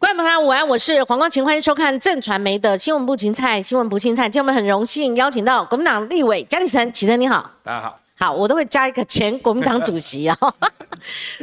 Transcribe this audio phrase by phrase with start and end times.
[0.00, 4.28] 观众朋友午安，我是黄光晴，欢迎收看正传媒的新闻部芹菜，新闻不芹菜。
[4.28, 7.98] 今天我们很荣幸邀请到国民党立委江启臣，启臣你好，大家好。
[8.14, 10.38] 好，我都会加一个前国民党主席啊。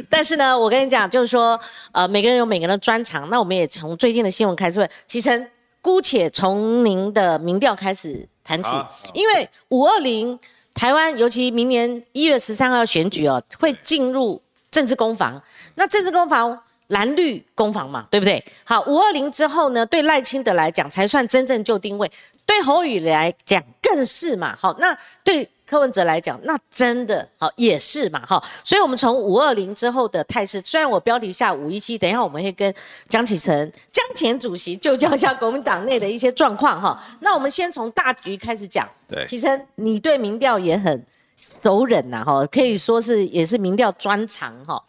[0.08, 1.60] 但是呢，我跟你讲，就是说，
[1.92, 3.28] 呃，每个人有每个人的专长。
[3.28, 5.50] 那我们也从最近的新闻开始问，启臣，
[5.82, 8.70] 姑且从您的民调开始谈起，
[9.12, 10.38] 因为五二零
[10.72, 15.42] 台湾，尤其明年一月十三号要选举哦，会进入政治攻防。
[15.74, 16.58] 那政治攻防。
[16.88, 18.42] 蓝绿攻防嘛，对不对？
[18.64, 22.10] 好，五二零之后呢，对赖清德来讲才算真正就定位，
[22.44, 24.54] 对侯宇来讲更是嘛。
[24.56, 28.22] 好，那对柯文哲来讲，那真的好也是嘛。
[28.24, 32.72] 好，所以我们从五二零之后的态势，虽然我标题下五一七，等一下我们会跟
[33.08, 37.02] 江启臣江前主席就教一下国民党内的一些状况哈。
[37.20, 38.88] 那我们先从大局开始讲。
[39.08, 41.04] 对，启臣，你对民调也很
[41.36, 44.80] 熟稔呐，哈，可以说是也是民调专长哈。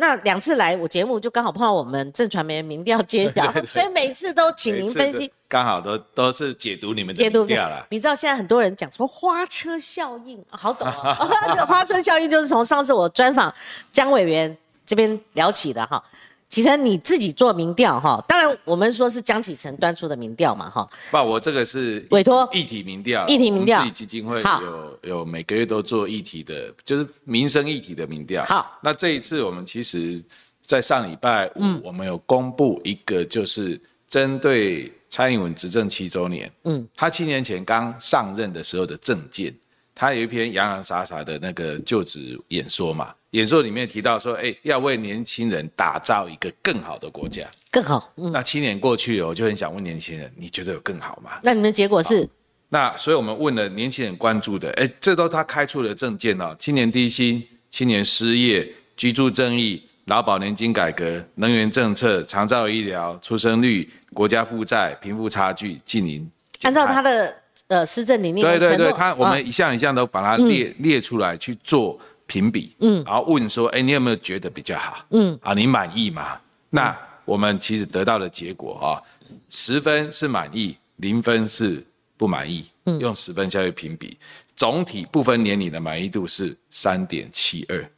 [0.00, 7.86] 那两次来我节目就刚好碰到我们正传媒民调揭晓，所以每次都请您分析，刚好都都是解读你们的民调了。
[7.90, 11.26] 你知道现在很多人讲说花车效应，好懂啊哦。
[11.68, 13.52] 花车效应就是从上次我专访
[13.92, 14.56] 江委员
[14.86, 16.02] 这边聊起的哈。
[16.50, 20.90] 其实你自己做民调哈，当然我们说是江启臣端出的民调嘛哈。
[21.08, 28.44] 不，我这个是委托议题民调，议题民调，自己基金会有有每个月都做议题的，就是民生议题的民调。
[28.44, 30.20] 好，那这一次我们其实，
[30.60, 39.54] 在上礼拜五，我们有公布一个，就是针对蔡英文执政七周年，嗯，他七年前刚上任的时候的政见，
[39.94, 43.14] 他有一篇洋洋洒洒的那个就职演说嘛。
[43.30, 48.12] 演说里面提到说，哎，要为年轻人打造一个更好的国家，更好。
[48.16, 51.38] 那七年过去了，我就很想问年轻人，你觉得有更好吗？
[51.44, 52.28] 那你们结果是？
[52.70, 66.28] 那所以我们问了年轻人关注的，哎，这都他开出的证件哦：青年低薪、青年失业、居住正义、劳保年金改革、能源政策、长照医疗、出生率、国家负债、贫富差距近零。
[66.62, 67.36] 按照他的
[67.68, 71.96] 呃施政理念，对对对，他我们一项一项都把它列列出来去做。
[72.30, 75.04] 评比，嗯，然后问说，哎，你有没有觉得比较好？
[75.10, 76.40] 嗯，啊，你满意吗？
[76.70, 79.02] 那我们其实得到的结果啊，
[79.48, 81.84] 十分是满意，零分是
[82.16, 82.70] 不满意。
[82.84, 84.16] 嗯，用十分下去评比，
[84.54, 87.90] 总体不分年龄的满意度是三点七二，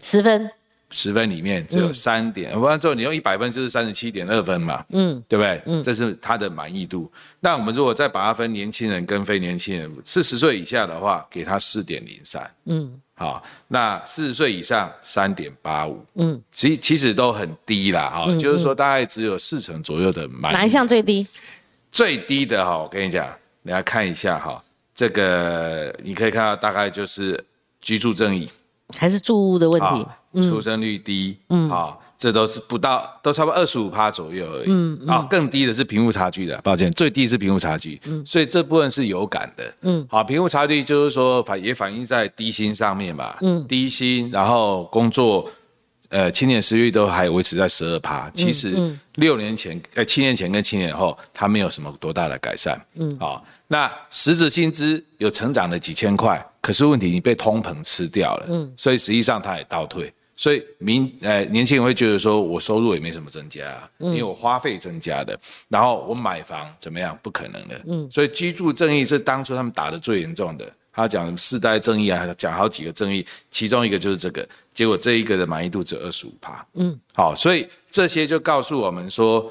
[0.00, 0.48] 十分，
[0.90, 5.60] 十分里面只有三点，不然之后你用一百分就是三十七点二分嘛，嗯，对不对？
[5.66, 7.10] 嗯，这是他的满意度。
[7.40, 13.00] 那我们如果再把它分年轻人跟非年轻人，四十岁以下的话，给他四点零三，嗯。
[13.22, 20.52] 好，那四十岁以上三点八五，嗯，其其实都很低啦，哈，就是说大概只有四成左右的满。
[20.52, 21.24] 哪一项最低？
[21.92, 24.60] 最低的哈，我跟你讲，你来看一下哈，
[24.92, 27.42] 这个你可以看到大概就是
[27.80, 28.50] 居住正义，
[28.98, 32.01] 还是住屋的问题，出生率低，嗯，好。
[32.22, 34.66] 这都是不到，都差不多二十五趴左右而已。
[34.68, 38.00] 嗯啊，更低的是贫富差距的，抱歉，最低是贫富差距。
[38.04, 39.74] 嗯，所以这部分是有感的。
[39.80, 43.34] 嗯，好，贫富差距就是说反也反映在低薪上面嘛。
[43.40, 45.50] 嗯，低薪，然后工作，
[46.10, 48.30] 呃，青年失业率都还维持在十二趴。
[48.32, 52.80] 其实六年前，呃，七年前跟七年后，它没有什么多大的改善。
[52.94, 58.46] 嗯，好，那实质薪资有成长了几千块，可是问题你被通膨吃掉了。
[58.48, 60.12] 嗯，所以实际上它也倒退。
[60.42, 65.38] 所以民呃年轻人会觉得说，我收入也没什么增加，因为我花费增加的，
[65.68, 67.16] 然后我买房怎么样？
[67.22, 67.80] 不可能的。
[67.86, 70.68] 嗯，所以居住正义是当初他们打的最严重的。
[70.92, 74.44] 他讲世代正义啊，讲好几个正义，其中一个就是这个。
[74.74, 76.66] 结果这一个的满意度只有二十五趴。
[76.74, 79.48] 嗯，好，所以这些就告诉我们说，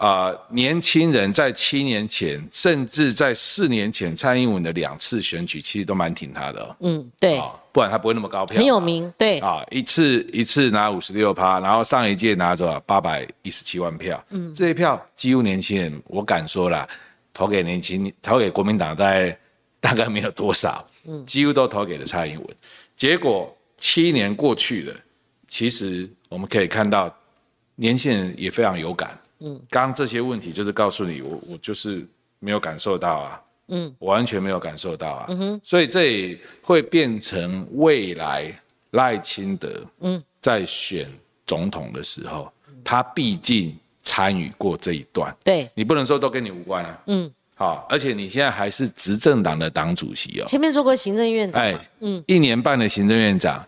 [0.00, 6.76] 啊，年轻人在七年前，甚至在四年前，蔡英文的两次选举，其实都蛮挺他的。
[6.80, 7.38] 嗯，对。
[7.72, 16.88] 不然他不会那么高票，很有名，对啊，一次一次拿五十六趴，然后上一届拿走八百一十七万票，嗯，这些票几乎年轻人，我敢说了，
[17.32, 19.38] 投给年轻，投给国民党大概
[19.78, 22.56] 大概没有多少，嗯，几乎都投给了蔡英文。
[22.96, 24.96] 结果七年过去了，
[25.46, 27.14] 其实我们可以看到，
[27.76, 32.06] 年轻人也非常有感，嗯，刚刚这些问题就是告诉你，我我就是
[32.38, 33.42] 没有感受到啊。
[33.72, 38.52] 嗯，我完全没有感受到啊，嗯哼，所以这也会变成未来
[38.90, 40.22] 赖清德嗯。
[40.40, 41.06] 在选
[41.46, 42.50] 总统的时候，
[42.82, 45.70] 他毕竟参与过这一段，对。
[45.74, 53.64] 你不能说都跟你无关啊，嗯，好，而且你现在还是执政党的党主席哦，前面说过行政院长，哎，嗯，一年半的行政院长，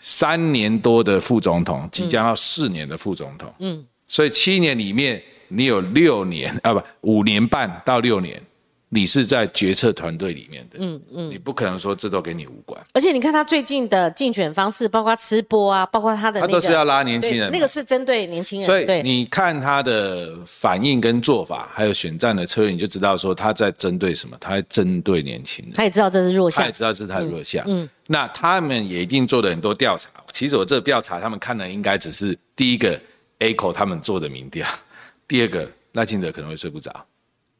[0.00, 8.42] 三年多的副总统，即将要四年的副总统，嗯，所以七年里面你有六年啊不五年半到六年。
[8.90, 12.80] 你是在决策团队里面的，嗯嗯，你不可能说这都跟你无关。
[12.94, 18.66] 而且你看他最近的竞选方式，包括吃播啊，包括他的，他都是要拉年轻人，那个是针对年轻人。
[18.66, 25.74] 所以你看他的反应跟做法，还有选战的策略，你就知道说他在针对什么，他在针对年轻人。
[25.74, 27.62] 他也知道这是弱项，他也知道这是他的弱项。
[27.68, 30.08] 嗯，那他们也一定做了很多调查。
[30.32, 32.98] 其实我这个调查，他们看的应该只是第一个
[33.38, 34.66] A 口他们做的民调，
[35.28, 36.92] 第二个赖清德可能会睡不着。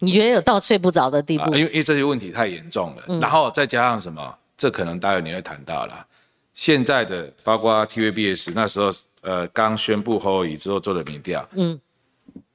[0.01, 1.47] 你觉得有到睡不着的地步？
[1.47, 4.35] 因为因为这些问题太严重了，然后再加上什么？
[4.57, 6.07] 这可能待会你会谈到了。
[6.55, 8.91] 现在的包括 TVBS 那时候
[9.21, 11.79] 呃刚宣布后移之后做的民调，嗯，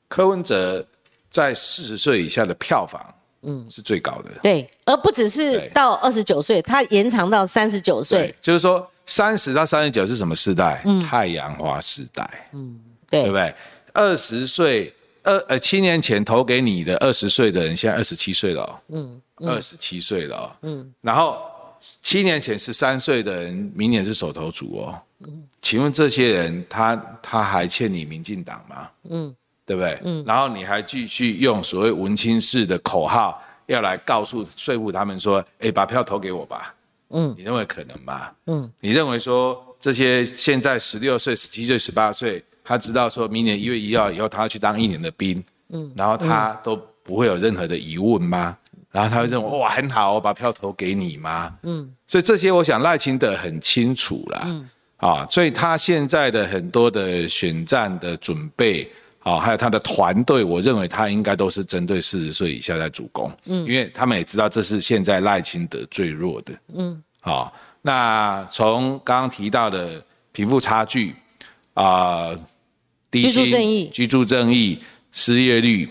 [0.10, 0.86] 柯文哲
[1.32, 3.02] 在四十岁以下的票房，
[3.44, 4.32] 嗯，是最高的。
[4.42, 8.36] 对，而不只是到二十九岁，他延长到三十九岁。
[8.42, 10.82] 就是说三十到三十九是什么时代？
[10.86, 12.50] 嗯，太阳花时代。
[12.52, 12.78] 嗯，
[13.14, 13.56] 对，对不对？
[13.94, 14.94] 二十岁。
[15.26, 18.82] 二呃，七年前投给你的二十岁的人，现在二十七岁了。
[18.90, 20.58] 嗯，二十七岁了。
[20.64, 21.42] 嗯，然后
[21.80, 25.02] 七年前十三岁的人，明年是手头主哦。
[25.20, 28.92] 嗯，请问这些人，他他还欠你民进党吗？
[29.10, 29.34] 嗯，
[29.66, 29.98] 对不对？
[30.04, 36.76] 嗯，然后你还继续用所谓文青式的口号，要来告诉说服他们说，哎，把票投给我吧。
[37.12, 38.30] 嗯，你认为可能吗？
[38.48, 42.44] 嗯，你认为说这些现在十六岁、十七岁、十八岁？
[42.64, 48.58] 他知道说明年一月一号以后，他要去当一年的兵，嗯，然后他都不会有任何的疑问吗？
[48.90, 51.52] 然后他会认为哇很好，我把票投给你吗？
[51.64, 58.88] 嗯，所以这些我想赖清德很清楚啦，嗯，啊，所以他现在的很多的选战的准备，
[59.24, 67.52] 啊，还有他的团队，我认为他应该都是针对四十岁以下在主攻，嗯，因为他们也知道这是现在赖清德最弱的，嗯，好，
[67.82, 70.00] 那从刚刚提到的
[70.32, 71.16] 贫富差距，
[71.74, 72.30] 啊。
[72.34, 72.40] 居
[73.22, 74.80] 住正义、居住正义、
[75.12, 75.88] 失业率，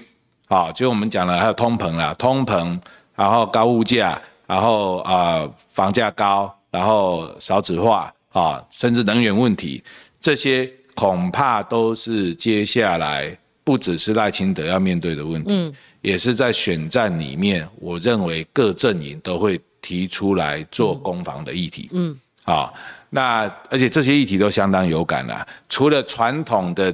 [0.49, 2.79] 啊，就我们讲了，还有通膨啦，通膨，
[3.15, 9.83] 然后高物价，然后啊房价高，然后少子化啊，甚至能源问题，
[10.21, 22.73] 这些恐怕都是接下来不只是赖清德要面对的问题，嗯，也是在选战里面，我认为各阵营都会提出来做攻防的议题，嗯，啊，
[23.09, 26.93] 那而且这些议题都相当有感啦，除了传统的。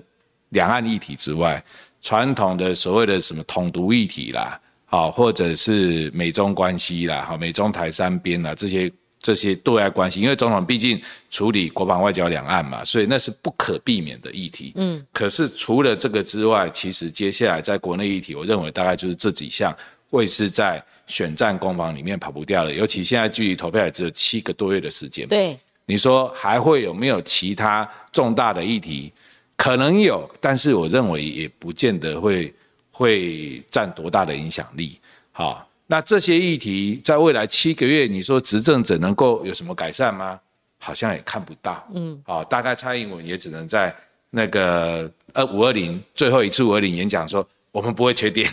[0.51, 1.63] 两岸议题之外，
[2.01, 8.91] 传统的所谓的什么统独议题啦，好，或者是美中关系啦，好，美中台三边啦，这些
[9.21, 14.73] 这些对外关系，因为总统毕竟处理国防外交两岸嘛，所以那是不可避免的议题。
[14.77, 19.77] 嗯，可是除了这个之外，其实接下来在国内议题，我认为大概就是这几项
[20.09, 22.73] 会是在选战攻防里面跑不掉的。
[22.73, 25.27] 尤其现在距离投票也只有七个多月的时间。
[25.27, 29.13] 对，你说还会有没有其他重大的议题？
[29.59, 32.55] 可能有，但是我认为也不见得会
[32.93, 34.99] 会占多大的影响力。
[35.33, 40.39] 好，那这些议题在未来七个月，你说执政者能够有什么改善吗？
[40.79, 41.85] 好像也看不到。
[41.93, 43.93] 嗯，好，大概蔡英文也只能在
[44.31, 48.49] 那个呃五二零最后一次五二零演讲说，我们不会缺电，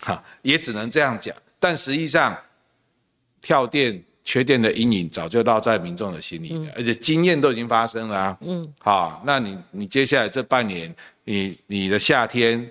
[0.00, 1.36] 哈，也只能这样讲。
[1.60, 2.36] 但实际上，
[3.42, 4.02] 跳电。
[4.26, 8.36] 缺电的阴影早就烙在民众的心里了，而且经验都已经发生了。
[8.40, 10.92] 嗯，好，那你你接下来这半年，
[11.22, 12.68] 你你的夏天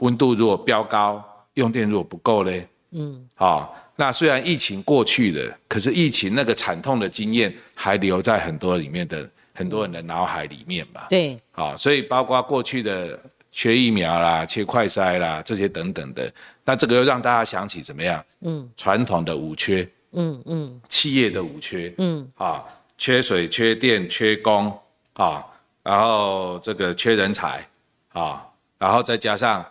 [0.00, 1.24] 温度如果飙高，
[1.54, 11.06] 用电如果不够嘞，嗯，好，那虽然疫情过去了，可是疫情那个惨痛的经验还留在很多里面的很多人的脑海里面嘛。
[11.08, 13.18] 对，好，所以包括过去的
[13.50, 16.30] 缺疫苗啦、缺快筛啦这些等等的，
[16.66, 18.22] 那这个又让大家想起怎么样？
[18.42, 19.88] 嗯，传统的五缺。
[20.16, 22.28] 嗯嗯，企业的五缺，嗯。
[22.36, 22.64] 啊，
[22.98, 24.76] 缺水、缺电、缺工
[25.12, 25.44] 啊，
[25.82, 27.66] 然后这个缺人才
[28.12, 28.44] 啊，
[28.78, 29.64] 然后再加上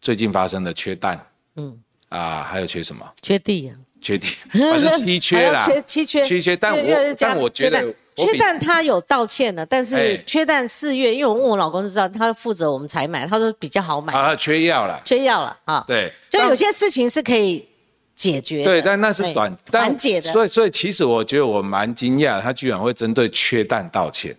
[0.00, 1.24] 最近发生的缺蛋，
[1.56, 1.78] 嗯。
[2.08, 3.10] 啊，还有缺什么？
[3.22, 3.72] 缺地啊，
[4.02, 6.54] 缺地，反正七缺啦， 缺七缺，七缺。
[6.56, 7.82] 但我但我觉得
[8.14, 8.58] 缺蛋。
[8.60, 14.12] 他有道歉的，但是缺蛋四月，因为我问我老公就知道，他负责我们采买，他说比较好买。
[14.12, 17.66] 啊，缺药了，缺药了啊，对，就有些事情是可以。
[18.14, 24.36] 解决对，但那是短缓解的，所以所以其实我觉得我蛮惊讶，他居然会针对缺蛋道歉。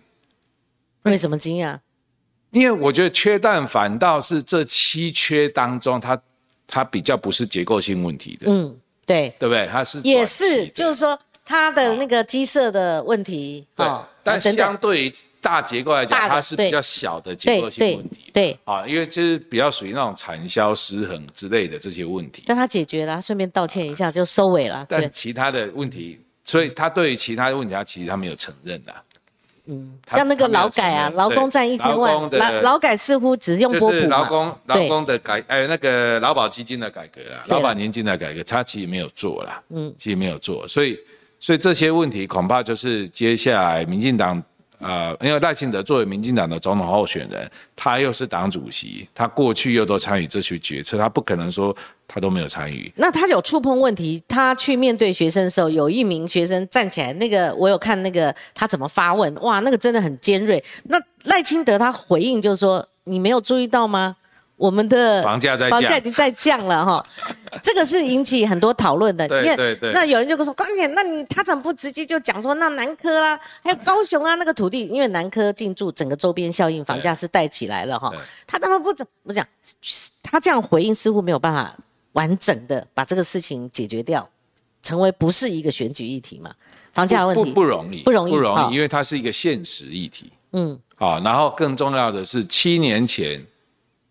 [1.02, 1.78] 为什么惊讶？
[2.50, 6.18] 因为我觉得缺蛋反倒是这七缺当中，它
[6.66, 8.46] 它比较不是结构性问题的。
[8.50, 9.68] 嗯，对，对不对？
[9.70, 13.66] 它是也是，就是说它的那个鸡舍的问题。
[13.76, 13.86] 对，
[14.22, 15.14] 但相对于。
[15.44, 22.44] 大结构来讲，它是比较小的结构性问题，对啊，因为就是比较属于那种产销失衡之类的这些问题。
[22.46, 24.86] 但他解决了，顺便道歉一下就收尾了。
[24.88, 28.94] 但其他的问题，所以他对于其他的问题，他其实他没有承认的。
[29.66, 40.98] 嗯，像那个劳改啊，劳工占一千万，劳劳改似乎只用波普劳工劳工的改，还有那个劳保基金的改革啊，劳保年金的改革，他其实没有做了，嗯，其实没有做，所以
[41.38, 44.42] 所以这些问题恐怕就是接下来民进党。
[44.84, 51.74] 呃，因为赖清德作为民进党的总统候选人，他又是党主席，他过去又都参与这些决策，他不可能说
[52.06, 52.92] 他都没有参与。
[52.96, 60.62] 那他有触碰问题，他去面对学生的时候，有一名学生站起来，那个我有看那个他怎么发问，哇，那个真的很尖锐。
[60.84, 64.14] 那赖清德他回应就是说，你没有注意到吗？
[64.56, 67.06] 我们的房价在房价已经在降了哈，
[67.60, 69.26] 这个是引起很多讨论的。
[69.26, 69.92] 对对对。
[69.92, 78.12] 那有人就说，关姐，那你他怎么不直接就讲说，那南科啦，还有高雄啊，那个土地，因为南科进驻，整个周边效应，房价是带起来了哈。
[78.46, 79.44] 他怎么不怎么讲？
[80.22, 81.74] 他这样回应似乎没有办法
[82.12, 84.28] 完整的把这个事情解决掉，
[84.84, 86.54] 成为不是一个选举议题嘛？
[86.92, 90.30] 房价问题不不容易，不容易，不容易，因为它是一个现实议题。
[90.52, 90.78] 嗯。
[90.94, 93.44] 好，然后更重要的是，七年前。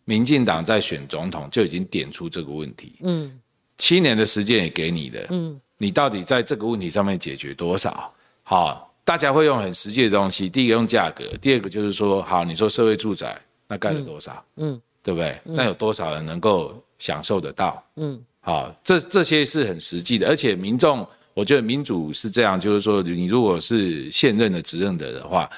[0.05, 3.39] 民进党在选总统就已经点出这个问题，嗯，
[3.77, 8.13] 七年的时间也给你的，嗯，你到底在这个问题上面解决多少？
[8.43, 14.43] 好，大家会用很实际的东西，第一个用价格，第二个就是说，好，你说社会住宅那盖了多少？
[14.57, 15.39] 嗯，对不对？
[15.43, 17.81] 那有多少人能够享受得到？
[17.95, 25.49] 嗯，好，这这些是很实际的，而且民众，我觉得民主是这样，就是说，你如果是现任的执政的的话，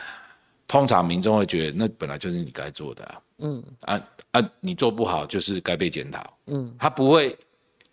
[0.68, 4.01] 通常民众会觉得那本来就是你该做的，嗯啊。
[4.32, 6.38] 啊，你做不好就是该被检讨。
[6.48, 7.34] 嗯，他不会，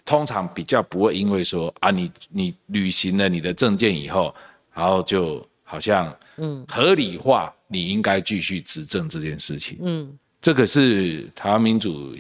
[0.05, 4.35] 通常比较不会因为说啊，你你履行了你的证件以后，
[4.75, 9.79] 然后就好像嗯合理化你应该继续执政这件事情。
[9.83, 12.13] 嗯，这个是台湾民主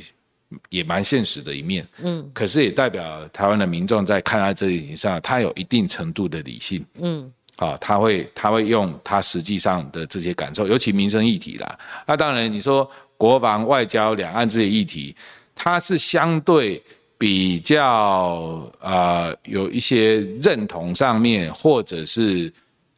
[0.69, 1.85] 也蛮现实的一面。
[2.05, 6.87] 嗯，可是也代表台湾的民众在看待这件事情上，他有一定程度的理性。
[7.01, 11.77] 嗯，啊，他会他会用他实际上的这些感受，尤其民生议题啦。
[12.07, 12.89] 那当然你说。
[13.23, 15.15] 国防、外交、两岸这些议题，
[15.55, 16.83] 它是相对
[17.17, 22.53] 比较呃有一些认同上面，或者是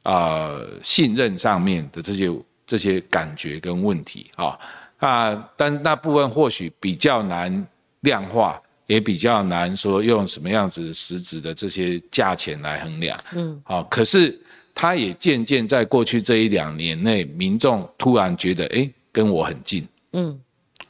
[0.05, 2.33] 呃信任上面的这些
[2.67, 4.59] 这些感觉跟问题啊
[4.97, 7.67] 啊，但那部分或许比较难
[8.01, 13.21] 量化，也比较难说用什么样子实质的这些价钱来衡量。
[13.35, 14.41] 嗯，好，可是
[14.75, 19.87] 它也渐渐在过去这一两年内，民众突然觉得，哎，跟我很近。
[20.15, 20.41] 嗯，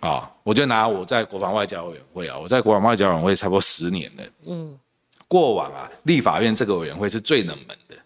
[0.01, 4.25] 啊，我就拿我在国防外交委员会啊，我在国防外交委员会差不多十年了。
[4.47, 4.79] 嗯，
[5.27, 7.97] 过往啊，立法院这个委员会是最冷门的，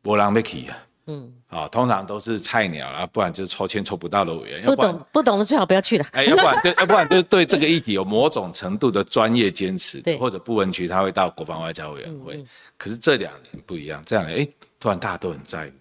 [0.00, 4.64] 波浪 Mickey 啊，嗯，啊，通常都是菜鸟啦，不然就是抽签抽不到的委员。
[4.64, 6.06] 不懂不懂的最好不要去了。
[6.12, 12.44] 哎，要不然对，要不然就是对这个议题有某种程度的专业坚持，或者不文区他会到国防外交委员会。
[12.78, 15.72] 可是这两年不一样，这两年哎，突然大家都很在意，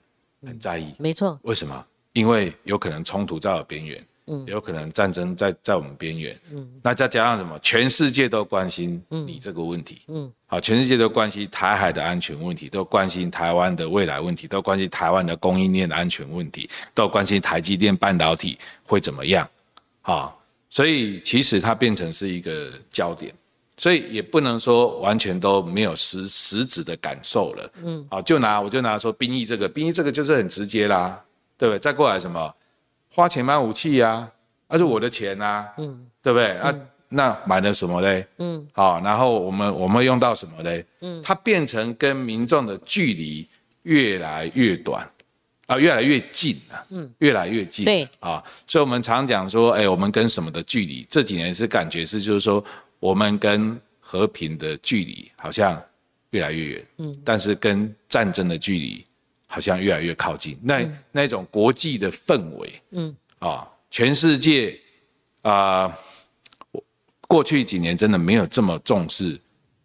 [0.48, 0.96] 很在意。
[0.98, 1.40] 没错。
[1.44, 1.86] 为什么？
[2.14, 4.04] 因为有可能冲突在边缘。
[4.28, 7.60] 嗯，有可能战争在在我们边缘，嗯，那再加上什么？
[7.60, 19.50] 全世界都关心你这个问题，嗯，好，全世界都关心台海的安全问题，都关心台湾的未来问题，都关心台湾的供应链的安全问题，都关心台积电半导体会怎么样，
[20.04, 20.34] 啊，
[20.70, 23.34] 所以其实它变成是一个焦点，
[23.76, 31.22] 所以也不能说完全都没有实实质的感受了，嗯，好，就拿我就拿说兵役这个，兵役这个就是很直接啦，
[31.58, 31.80] 对不对？
[31.80, 32.56] 再过来什么？
[33.16, 34.28] 花钱买武器呀，
[34.68, 36.58] 那是我的钱呐，嗯，对不对？
[36.64, 36.76] 那
[37.10, 38.26] 那买了什么嘞？
[38.40, 40.84] 嗯，好，然后我们我们用到什么嘞？
[41.02, 43.48] 嗯，它变成跟民众的距离
[43.84, 45.08] 越来越短，
[45.68, 51.06] 啊，越来越近啊，嗯，越来越近，对，啊，所以我们常讲说，哎，我们跟什么的距离？
[51.08, 52.66] 这几年是感觉是就是说，
[53.00, 55.80] 我们跟和平的距离好像
[56.32, 59.06] 越来越远，嗯，但是跟战争的距离。
[59.54, 60.58] 好像越来越靠近。
[60.64, 63.16] 那那种国际的氛围，嗯。
[63.38, 64.80] 啊，全世界
[65.42, 65.94] 啊，
[67.28, 69.38] 过去几年真的没有这么重视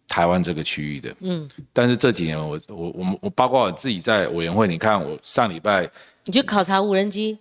[0.06, 5.90] 台湾这个区域的，嗯，但是这几年我我我们我包括我自己在委员会，你看我上礼拜
[6.26, 7.36] 你去考察无人机，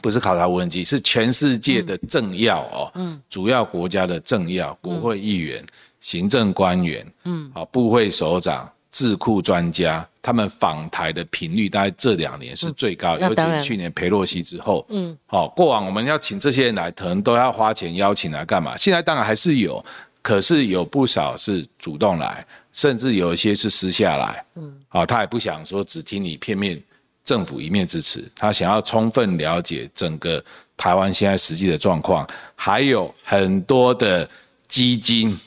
[0.00, 5.62] 不是考察无人机，是全世界的政要哦，嗯，主要国家的政要、国会议员、
[6.00, 8.72] 行政官员，嗯，啊，部会首长。
[8.98, 14.84] 智库专家他们访台的频率，大概这两年是最高，尤其是去年佩洛西之后。
[14.88, 18.76] 嗯，好，过往我们要请这些人来，可能都要花钱邀请来干嘛？
[18.76, 19.80] 现在当然还是有，
[20.20, 24.44] 可是有不少是主动来，甚至有一些是私下来。
[24.56, 26.82] 嗯，好，他也不想说只听你片面
[27.24, 30.44] 政府一面之词，他想要充分了解整个
[30.76, 32.26] 台湾现在实际的状况，
[32.56, 34.28] 还有很多的
[34.66, 35.38] 基金，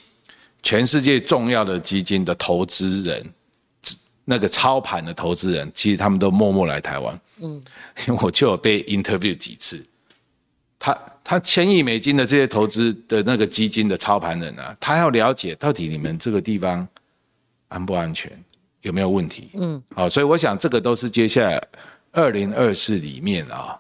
[0.64, 3.30] 全世界重要的基金的投资人。
[4.26, 7.20] 那个操盘的投资人，其实他们都默默来台湾。
[7.42, 7.64] 嗯，
[8.22, 9.84] 我就有被 interview 几次，
[10.80, 16.88] 他他千亿美金的这些投资的那个基金的操盘人啊，他要了解到底你们这个地方
[17.68, 18.32] 安不安全，
[18.82, 19.50] 有没有问题？
[19.56, 21.62] 嗯，好，所以我想这个都是接下来
[22.12, 23.78] 二零二四里面啊。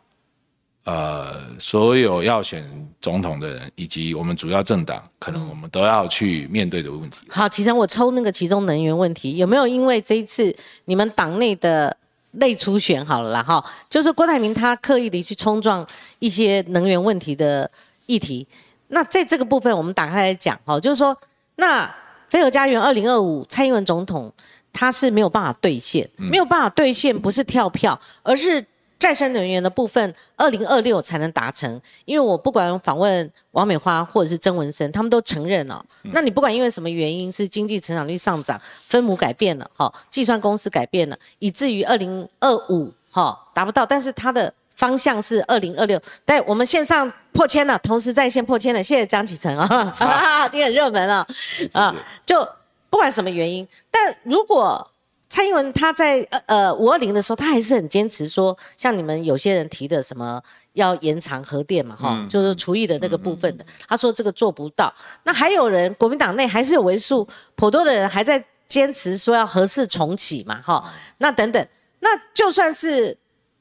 [0.84, 2.68] 呃，所有要选
[3.00, 7.20] 总统的人，以及我们主要政党，可能我们都要去面对的问题。
[7.30, 11.96] 好，其实我抽那个其中能源问题，有没有因为这一次你们党内的
[12.32, 13.44] 内初选好了啦？
[13.44, 15.86] 哈，就是郭台铭他刻意的去冲撞
[16.18, 17.70] 一些能源问题的
[18.08, 18.48] 议题。
[18.88, 21.16] 那在这个部分，我们打开来讲，哈，就是说，
[21.58, 21.90] 那
[22.28, 24.34] 飞鹤家园二零二五蔡英文总统
[24.74, 28.66] 他是没有办法兑现，没有办法兑现，不是跳票，而是。
[29.02, 31.82] 再生能源的部分，二零二六才能达成。
[32.06, 35.84] 因为我不管访问王美花或者是曾文生，他们都承认了。
[36.14, 43.84] 那你不管因为什么原因，是经济成长率上涨、分母改变了，哈，计算公式改变了，以至于二零二五哈达不到。
[43.84, 46.00] 但是它的方向是二零二六。
[46.24, 51.26] 但我们线上破千了，同时在线破千了，谢谢张启成啊， 你很热门啊
[51.74, 51.96] 啊！
[52.24, 52.48] 就
[52.92, 54.91] 不管什么原因，但如果。
[55.32, 64.94] 蔡英文他在呃呃五二零的时候，他还是很坚持说，像你们有些人提的什么要延长核电嘛，哈，就是厨艺的那个部分的，他说这个做不到。
[65.24, 70.84] 那还有人，国民党内还是有为数颇多的人还在坚持说要核四重启嘛，哈，
[71.20, 71.68] 那等等，
[72.02, 73.18] 那就算是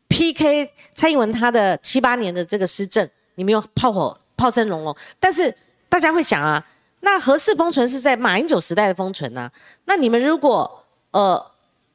[0.09, 5.55] PK 蔡英文他的七八年的这个施政，你们有炮火炮声隆隆，但是
[5.89, 6.67] 大家会想啊，
[7.03, 9.49] 那核四封存是在马英九时代的封存呐，
[9.85, 11.47] 那你们如果呃。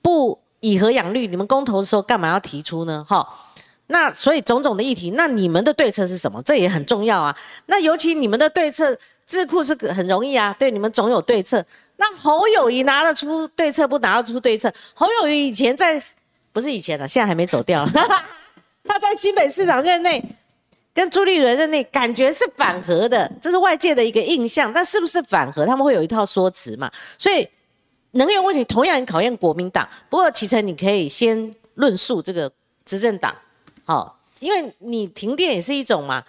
[0.06, 3.04] 不以和养绿，你们公投的时候干嘛要提出呢？
[3.10, 3.28] 哈，
[3.88, 6.40] 那所以种种的议题，那你们的对策是什么？
[6.44, 7.36] 这也很重要啊。
[7.66, 8.96] 那尤其你们的对策
[9.26, 11.66] 智库是很容易啊，对你们总有对策。
[11.98, 14.72] 那侯友谊拿得出对策，不拿得出对策？
[14.94, 16.00] 侯友谊以前在
[16.54, 17.84] 不是以前了，现在还没走掉。
[18.86, 20.24] 他在新北市长任内
[20.94, 24.72] 跟朱立伦任内，感觉是反核的，这是外界的一个印象。
[24.72, 25.66] 但是不是反核？
[25.66, 26.92] 他们会有一套说辞嘛？
[27.18, 27.50] 所以。
[28.16, 32.50] 能源问题同样考验国民党，不过启程你可以先论述这个
[32.86, 33.36] 执政党，
[33.84, 36.24] 好，因为你停电也是一种嘛，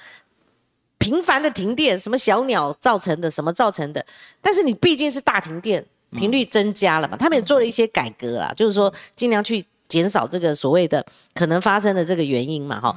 [0.99, 4.05] 频繁的停电，什么小鸟造成的，什么造成的，
[4.43, 12.97] 但是你毕竟是大停电，频率增加了嘛，他们也做了一些改革啦，就是说尽量去减少这个所谓的可能发生的这个原因嘛，哈，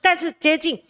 [0.00, 0.80] 但是接近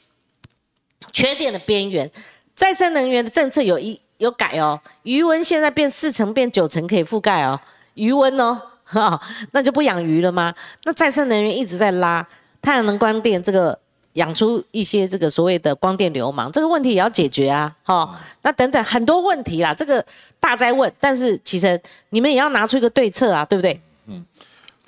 [1.14, 2.10] 缺电的边缘，
[2.54, 3.98] 再生能源的政策有一。
[4.24, 7.60] 有改哦，余温现在变四成变九成可以覆盖哦，
[7.94, 9.20] 余温哦， 哈，
[9.52, 10.52] 那就不养鱼了吗？
[10.84, 12.26] 那再生能源一直在拉
[12.60, 13.78] 太阳能光电，这个
[14.14, 20.04] 养出一些这个所谓的光电流氓，这个问题也要解决啊，哈，那等等很多问题啦，这个
[20.40, 23.80] 大灾问，但是其实你们也要拿出一个对策啊，对不对？
[24.06, 24.24] 嗯，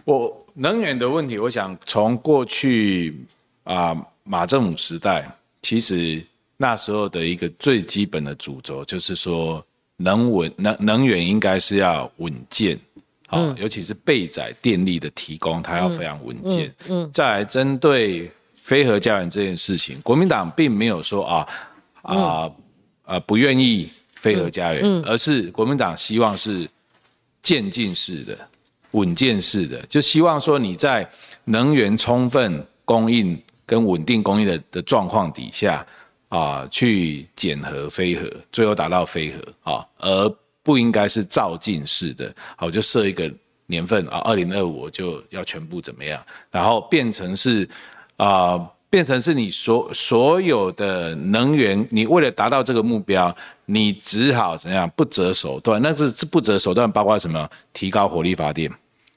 [0.05, 3.27] 我能源的问题，我想从过去
[3.64, 5.31] 啊马政府时代，
[5.62, 6.25] 其实。
[6.59, 9.62] 那时候的一个最基本的主轴就是说，
[9.99, 12.79] 能稳能能源应该是要稳健，
[13.27, 16.75] 好，尤其是备载电力的提供，它要非常稳健。
[16.88, 21.47] 嗯，再来针对非核家园这件事情，国民党并没有说啊
[22.03, 22.51] 啊
[23.05, 26.66] 啊不愿意非核家园，而是国民党希望是
[27.42, 28.38] 渐进式的、
[28.92, 31.07] 稳健式的，就希望说你在
[31.45, 35.87] 能源充分供应跟稳定供应的的状况底下。
[36.29, 40.29] 啊，去减核、飞核，最后达到飞核啊，而
[40.62, 42.35] 不应该是照进式的。
[42.57, 43.31] 好，就设一个
[43.67, 47.69] 年份啊，二零二五就要全部怎么样，然后变成是
[48.17, 48.59] 啊，
[48.91, 53.35] 变成是你所所有的能源，你为了达到这个目标，
[53.65, 55.81] 你只好怎样不择手段？
[55.81, 57.49] 那是不择手段，包括什么？
[57.73, 58.73] 提高火力发电，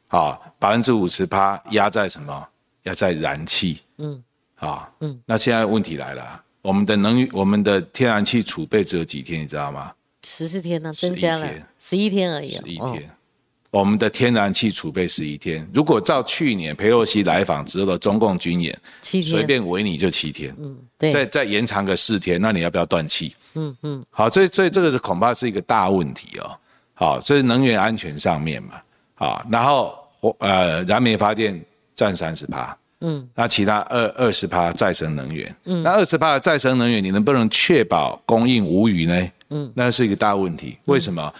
[0.10, 2.48] 啊，百分之五十趴压在什么？
[2.84, 4.24] 压在燃气，嗯，
[4.56, 6.44] 啊，嗯，那现在问题来了。
[6.70, 9.92] 我们的能，我们的天然气储备只有几天，你知道吗？
[10.24, 12.52] 十四天呢，增加了十一天而已。
[12.52, 13.10] 十一天，
[13.72, 15.68] 我们的天然气储备十一天。
[15.74, 20.56] 如果照去年佩洛西来访之后的中共军演，七天，随便围你就七天。
[20.60, 21.12] 嗯，对。
[21.12, 23.36] 再再延长个四天，那你要不要断气？
[23.56, 24.06] 嗯嗯。
[24.12, 26.56] 好，所以所以这个是恐怕是一个大问题哦。
[26.94, 28.80] 好，所以能源安全上面嘛，
[29.16, 31.60] 好，然后火呃燃煤发电
[31.96, 32.78] 占三十趴。
[33.02, 39.32] 嗯，那其他二二十趴再生能源，嗯，那二十帕再生能源你能不能确保供应无虞呢？
[39.50, 40.78] 嗯，那是一个大问题。
[40.86, 41.34] 为什么？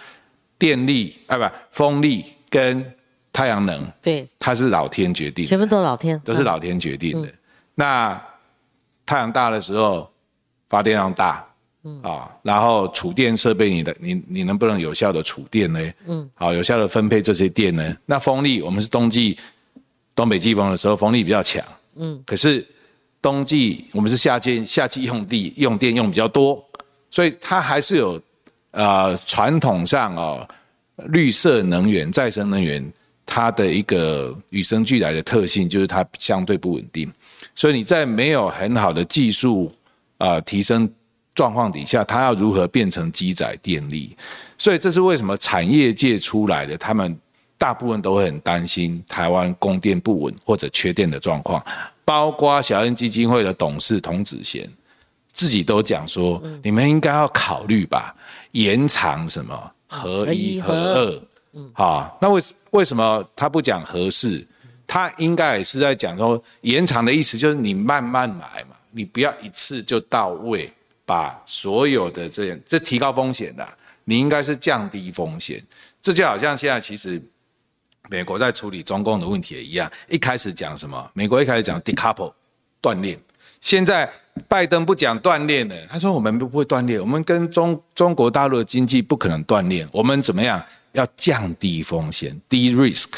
[0.58, 2.84] 电力啊，不，风力跟
[3.32, 7.28] 太阳能，对，它是老天决定，全部都老天，都是老天决定的。
[7.74, 8.20] 那
[9.06, 10.10] 太阳大的时候
[10.68, 11.42] 发电量大，
[11.84, 15.92] 嗯啊，然后储电设备，你的你你能不能有效的储电呢？
[16.06, 17.96] 嗯，好，有效的分配这些电呢？
[18.04, 19.38] 那风力，我们是冬季
[20.20, 21.64] 东北季风的时候，风力比较强，
[21.96, 22.62] 嗯，可是
[23.22, 26.62] 冬季我们是夏季，夏季用地用电用比较多，
[27.10, 28.20] 所以它还是有
[28.72, 30.46] 呃传统上哦
[31.06, 32.86] 绿色能源、再生能源
[33.24, 37.10] 它的一个与生俱来的特性，就是它相对不稳定，
[37.54, 39.72] 所以你在没有很好的技术
[40.18, 40.86] 啊提升。
[41.32, 44.14] 状况底下，它要如何变成机载电力？
[44.58, 47.16] 所以这是为什么产业界出来的，他们
[47.60, 51.62] 大部分都会很担心台湾供电不稳或者缺电的状况。
[52.06, 54.66] 包括小恩基金会的董事童子贤
[55.34, 58.16] 自己都讲说，你们应该要考虑吧，
[58.52, 61.22] 延长什么合一合二。
[61.52, 64.42] 嗯，好，那为为什么他不讲合适？
[64.86, 70.72] 他应该也是在讲说延长的意思，就是你慢慢来嘛，你不要一次就到位。
[71.06, 73.68] 把所有的这样，这提高风险的，
[74.04, 75.60] 你应该是降低风险。
[76.00, 77.20] 这就好像现在其实
[78.08, 81.10] 美国在处理中共的问题也一样，一开始讲什么？
[81.14, 82.32] 美国一开始讲 decouple
[82.80, 83.18] 断链，
[83.60, 84.10] 现在
[84.48, 90.60] 拜登不讲断链了，他说我们不会断链，我们跟中中国大陆的经济不可能断链，我们怎么样
[90.92, 93.08] 要降低风险，低 risk。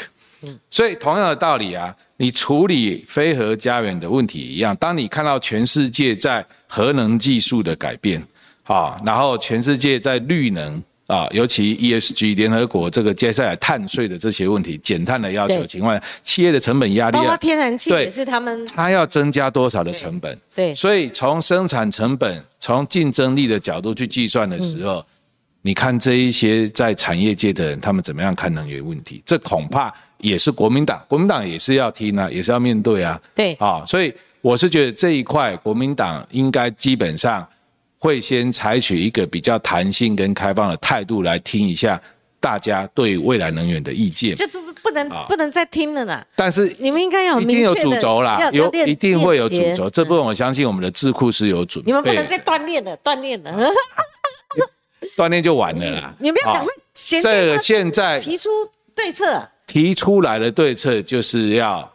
[0.69, 4.75] 所以同样的道理啊，你处理非核家园的问题一样。
[4.75, 8.21] 当你看到全世界在核能技术的改变，
[8.61, 20.37] 好，然后全世界在绿能啊，尤其 ESG 联合国这个接下来碳税的这些问题、减碳的要求情况，企业的成本压力，包括天然气也是他们，它要增加多少的成本？
[20.55, 25.05] 对，所以从生产成本、从竞争力的角度去计算的时候，
[25.61, 29.21] 你看这一些在产业界的人，他们怎么样看能源问题？
[29.25, 29.93] 这恐怕。
[30.19, 33.19] 也是国民党，国民党也是要听啊，也是要面对啊。
[33.35, 37.45] 对，啊，所以我是觉得这一块，国民党应该基本上
[38.03, 41.97] 会先采取一个比较弹性跟开放的态度来听一下
[42.37, 44.35] 大家对未来能源的意见。
[44.35, 46.27] 这不不能不能再听了啦。
[46.35, 49.89] 但是你们应该有一定有主轴啦，有一定会有主轴。
[49.89, 51.89] 这部分我相信我们的智库是有准备。
[51.89, 53.71] 你们不能再锻炼了，锻炼了，
[55.15, 56.13] 锻炼就完了啦。
[56.19, 58.49] 你们要赶快这个现在提出
[58.93, 59.47] 对策。
[59.65, 61.89] 提出来的对策就是要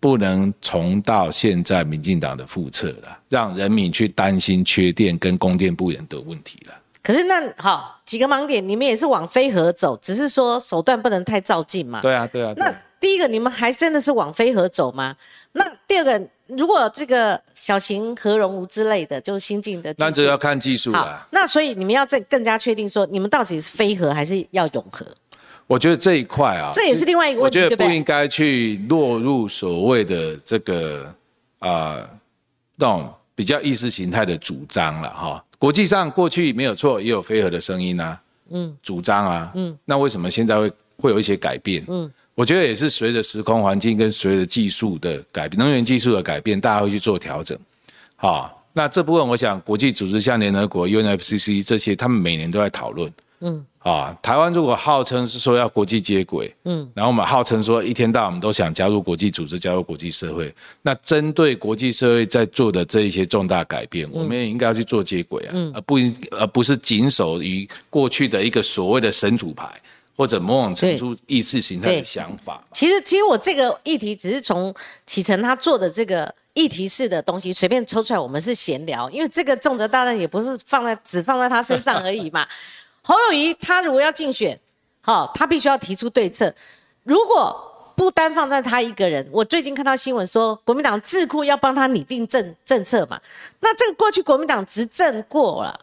[0.00, 6.74] 不能重蹈现在民进党的覆辙了，让人民去担心缺电跟供电不严的问题了。
[7.02, 12.02] 可是那好几个盲点，你们也是往飞核走，只是说手段不能太照进嘛。
[12.02, 12.52] 对啊，对啊。
[12.58, 15.16] 那第一个，你们还真的是往飞核走吗？
[15.52, 21.26] 那第二个，如果这个小型核熔炉之类的，就是新进的，那就要看技术了。
[21.30, 25.06] 那所以你们要再更加确定说，你们到底是飞核还是要永核？
[25.66, 31.12] 我觉得这一块啊，这也是另外一个问题，我觉得不应该去落入所谓的这个
[31.58, 31.96] 啊
[32.76, 35.44] 那种比较意识形态的主张了哈。
[35.58, 41.84] 国际上过去没有错，也有飞核的声音啊，嗯，主张啊，嗯，那为什么现在会会有一些改变？
[41.88, 47.58] 嗯，我觉得也是随着时空环境跟随着技术的改变，能源技术的改变，大家会去做调整。
[48.16, 53.12] 好，那这部分我想国际组织像联合国、UNFCCC 这些，他们每年都在讨论。
[53.40, 53.64] 嗯。
[53.82, 65.96] 啊，台湾如果号称是说要国际接轨，嗯，然后我们号称说一天到晚我们都想加入国际组织，加入国际社会，那针对国际社会在做的这一些重大改变，我们也应该要去做接轨啊，而不
[66.30, 69.68] 而不是谨守于过去的一个所谓的神主牌
[70.16, 72.62] 或者某种程度意识形态的想法。
[72.72, 74.72] 其实，其实我这个议题只是从
[75.06, 82.46] 启程他做的这个议题式的东西随便抽出来，我们是闲聊，因为这个重责大任也不是放在只放在他身上而已嘛。
[83.04, 84.58] 侯友谊他如果要竞选，
[85.00, 86.54] 好，他必须要提出对策。
[87.02, 93.20] 如果不单放在他一个人，我最近看到新闻说，国民党智库要帮他拟定政政策嘛？
[93.60, 95.78] 那这个过去国民党执政过了，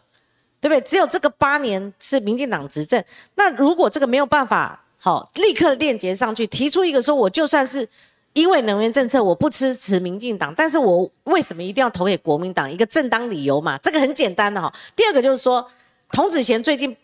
[0.60, 0.80] 对不对？
[0.80, 3.02] 只有这个八年是民进党执政。
[3.34, 7.86] 那如果这个没有办法，好，立刻链接上去，提出一个说，我就算是
[8.32, 12.70] 因为能源政策我不支持民进党，但是我为什么一定要投给国民党？
[12.70, 13.78] 一个正当理由嘛？
[13.78, 14.72] 这个很简单的哈。
[14.96, 15.64] 第二个就是说，
[16.10, 16.96] 童子贤最近。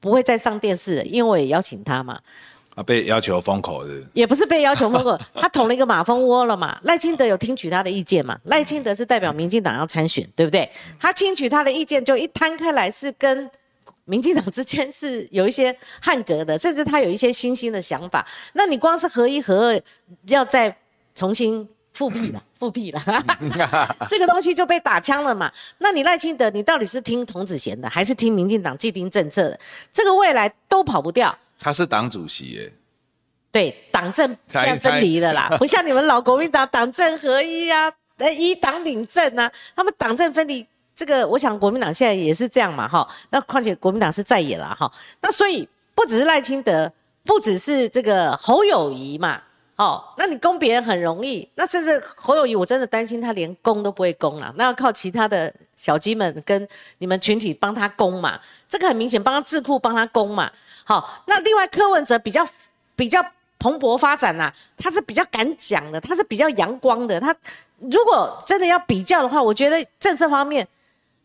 [0.00, 2.18] 不会再上电视，因为我也邀请他嘛。
[2.74, 6.78] 啊，被要求封口的，也不是被要求封口， 他捅了一个马蜂窝了嘛。
[6.84, 8.38] 赖清德有听取他的意见嘛？
[8.44, 10.70] 赖清德是代表民进党要参选，对不对？
[10.98, 13.50] 他听取他的意见，就一摊开来是跟
[14.04, 18.24] 民进党之间是有一些汉格的，甚至他有一些新兴的想法。
[18.52, 19.80] 那你光是合一合二，
[20.28, 20.74] 要再
[21.14, 21.68] 重新。
[21.92, 23.00] 复辟了， 复辟了，
[24.08, 25.50] 这个东西就被打枪了嘛？
[25.78, 29.60] 那你赖清德，你到底是听童子贤的，还是听民进党既定政策的？
[29.92, 31.36] 这个未来都跑不掉。
[31.58, 32.72] 他是党主席耶，
[33.52, 43.06] 对，党政现在分离了啦， 不像你们老国民党党政合一啊，呃，一党领政啊，他们党政分离这个我想国民党现在也是这样嘛，哈。
[43.30, 44.90] 那况且国民党是在野了，哈。
[45.20, 46.90] 那所以不只是赖清德，
[47.24, 49.42] 不只是这个侯友谊嘛，
[49.80, 58.38] 哦，那你攻别人很容易，那甚至侯友谊，我真的担心他连攻都不会攻了，那要靠其他的小鸡们跟你们群体帮他攻嘛。
[58.68, 60.50] 这个很明显，帮他智库帮他攻嘛。
[60.84, 62.46] 好，那另外柯文哲比较
[62.94, 63.24] 比较。
[63.62, 67.20] 蓬勃发展呐，他是比较敢讲的，他是比较阳光的。
[67.20, 67.36] 他
[67.76, 70.66] 如果真的要比较的话，我觉得政策方面，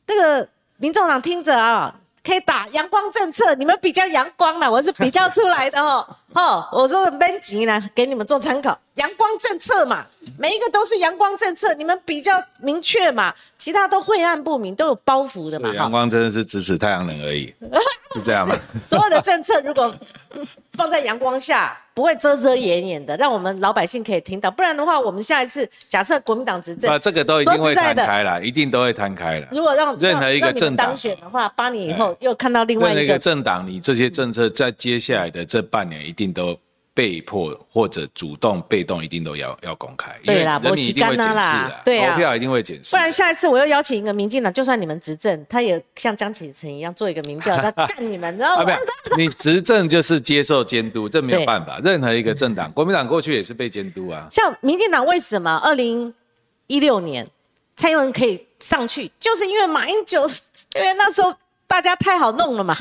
[0.06, 6.06] 那个民众党听着啊，可以打阳光政策，你们比较阳光了，我是比较出来的哦。
[6.36, 10.06] 哦，我说编辑呢，给你们做参考，阳光政策嘛，
[10.38, 15.74] 每一个都是阳光政策，你们比较明确嘛，其他都晦暗不明，都有包袱的嘛。
[15.74, 17.54] 阳光真的是支持太阳能而已，
[18.14, 18.56] 是这样吗？
[18.88, 19.94] 所有的政策如果
[20.78, 21.78] 放在阳光下。
[21.96, 24.52] 不会遮遮掩掩的，让我们老百姓可以听到。
[24.52, 29.48] 不然的话，我们下一次假设国民党执政，啊，这个都一定会摊开了，一定都会摊开了。
[29.50, 36.58] 如果让任何一个政党当选的话，八年以后又看到另外一个政党，你这些政策在接下来的这半年一定都。
[36.96, 40.18] 被迫或者主动、被动，一定都要要公开。
[40.24, 42.92] 对啦，人民一定会检视啦，对啊，投票一定会检视。
[42.92, 48.74] 不然下一次我又邀请一个民进党，就算你们执政，他也像江启臣一样做一个民调，他 干你们，知道吗？
[49.18, 51.82] 你执政就是接受监督，这没有办法。
[51.84, 54.26] 任何一个政党，国民党过去也是被监督啊。
[54.30, 56.14] 像民进党为什么二零
[56.68, 57.28] 一六年
[57.76, 60.26] 蔡英文可以上去，就是因为马英九，
[60.76, 61.36] 因为那时候
[61.68, 62.78] 大家太好弄了嘛，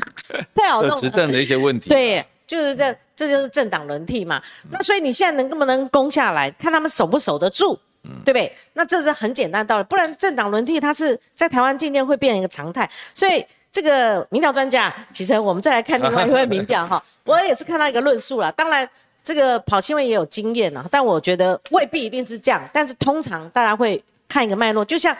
[0.54, 0.94] 太好弄。
[1.00, 1.88] 执政的一些问题。
[1.88, 2.22] 对。
[2.54, 4.40] 就是这，这就是政党轮替嘛。
[4.70, 7.78] 那所以你现在能不能攻下来，看他们守不守得住，
[8.24, 8.52] 对不对？
[8.74, 9.84] 那这是很简单道理。
[9.84, 12.88] 不然政党轮替，它是在台湾渐渐会变成一个常态。
[13.12, 18.52] 所以这个民调专家，其实我们再来看另外一位民调哈， 我也是看到一个论述了。
[18.52, 18.88] 当然，
[19.24, 22.62] 这个跑新闻也有经验啊，但我觉得未必一定是这样。
[22.72, 25.16] 但是通常大家会看一个脉络，就像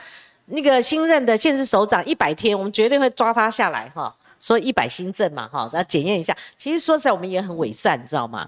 [0.46, 4.14] 那个新任的县市首长一百天，我们绝对会抓他下来哈。
[4.44, 6.36] 说一百新政嘛，哈，来检验一下。
[6.54, 8.46] 其实说实在，我们也很伪善，你知道吗？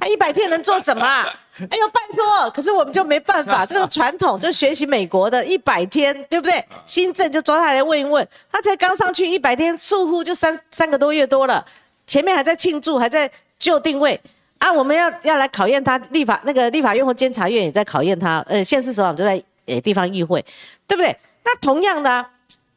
[0.00, 1.04] 他一百天能做什么？
[1.04, 2.50] 哎呦，拜托！
[2.50, 6.64] 可是我们就没办法，这个传统就学习美国的一百天，对不对？
[6.84, 11.64] 新政就抓他来问一问，他才刚上去一百天，疏忽就三三个多月多了，
[12.04, 14.20] 前面还在庆祝，还在就定位
[14.58, 14.72] 啊！
[14.72, 20.44] 我们要要来考验他，立法那个立法院或监察院也在考验他，呃，县市首长就在呃地方议会，
[20.88, 21.16] 对不对？
[21.44, 22.26] 那同样的。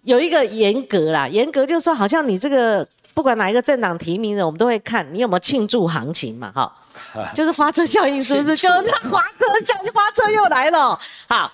[0.04, 6.74] 有一个严格啦，严格就是说，好像你这个不管哪一个政党提名的，我们都会看你有没有庆祝行情嘛，哈，
[7.36, 8.56] 就是花车效应，是不是？
[8.56, 10.98] 就是花车效应，花车又来了。
[11.28, 11.52] 好，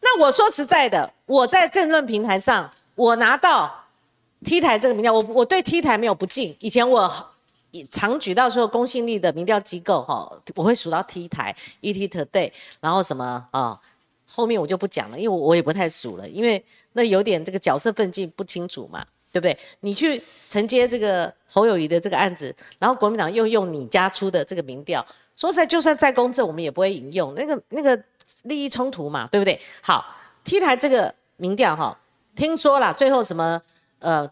[0.00, 3.84] 那我说实在的，我在政论平台上，我拿到
[4.44, 6.54] T 台这个民调，我我对 T 台没有不敬。
[6.60, 7.10] 以前我
[7.90, 13.78] 常举到说公信力的民调机构，哈，我会数到 T 台、ET Today，然后什么啊。
[14.26, 16.62] 后面我就不讲了，因为我也不太熟了，因为
[16.92, 19.56] 那有点这个角色分界不清楚嘛，对不对？
[19.80, 25.04] 你去承接这个侯友谊的这个案子，然后国民党又用你家出的这个民调，
[25.36, 27.98] 说实在，就算再公正，我们也不会引用那个那个
[28.42, 29.58] 利益冲突嘛，对不对？
[29.80, 30.04] 好
[30.44, 31.98] ，T 台这个民调哈，
[32.34, 33.62] 听说了，最后什么
[34.00, 34.30] 呃，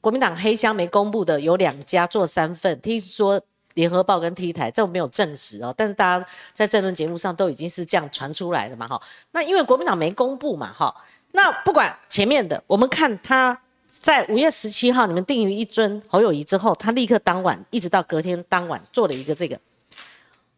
[0.00, 3.40] 国民党黑箱没公布的有两家做三份，听说。
[3.80, 9.00] 联合报跟 T 台，这我没有证实哦，但是大家在这论节目上都已经是这样传出来的嘛，哈。
[9.32, 10.94] 那因为国民党没公布嘛，哈。
[11.32, 13.58] 那不管前面的，我们看他
[14.00, 19.58] 在五月十七号你们定于一尊侯友谊之后，他立刻当晚一直到隔天当晚做了一个这个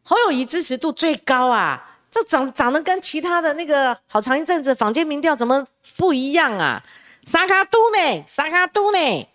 [0.02, 5.64] 侯友谊支持度最高啊，这长长得跟其他的那个好长一阵子坊间民调怎么
[5.96, 6.82] 不一样啊？
[7.24, 8.24] 沙卡都呢？
[8.26, 9.28] 沙卡都呢？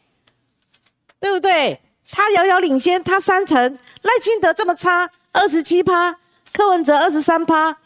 [1.20, 1.80] 对不对？
[2.10, 6.18] 他遥遥领先，他三成，赖清德这么差，二十七趴，
[6.54, 7.78] 柯文哲二十三趴。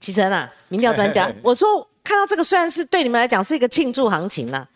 [0.00, 4.66] 启成啊，民调专家， 我说看到这个虽然是对你们来讲是一个庆祝行情呐，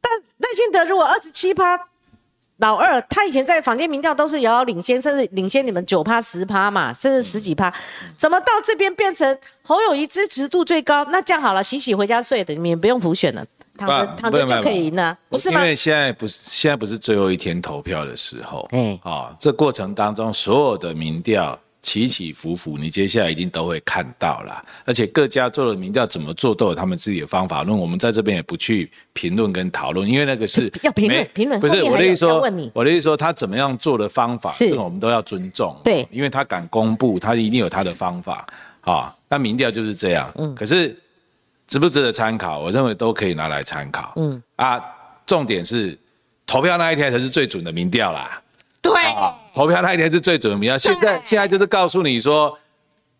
[0.00, 1.78] 但赖清德如果二十七趴，
[2.58, 7.74] 老二，他以前在坊间民调都是遥遥领先，甚至领先你们九趴十趴嘛，甚至十几趴，
[8.16, 11.04] 怎么到这边变成侯友谊支持度最高？
[11.06, 13.44] 那这样好了，洗洗回家睡的，你们也不用补选了。
[13.76, 15.60] 躺着躺着就可以赢了，不是吗？
[15.60, 24.64] 因为现在不是现在不是最后一天投票的时候，哎，啊，这过程当中所有的民调起起伏伏，你接下来一定都会看到啦。
[24.84, 31.60] 而且各家做的民调怎么做都有他们自己的方法论，我们在这边也不去评论跟讨论，因为那个是 要评论评论。
[31.60, 32.40] 不是我的意思说，
[32.72, 35.76] 我的意思说他怎么样做的方法，这个我们都要尊重。
[35.82, 38.46] 对，因为他敢公布，他一定有他的方法
[38.82, 39.14] 啊。
[39.28, 40.96] 那民调就是这样，嗯，可是。
[41.66, 42.58] 值不值得参考？
[42.58, 44.12] 我认为都可以拿来参考。
[44.16, 44.82] 嗯啊，
[45.26, 45.98] 重点是
[46.46, 48.40] 投票那一天才是最准的民调啦。
[48.82, 48.92] 对，
[49.54, 50.76] 投票那一天是最准的民调。
[50.76, 52.56] 现在现在就是告诉你说，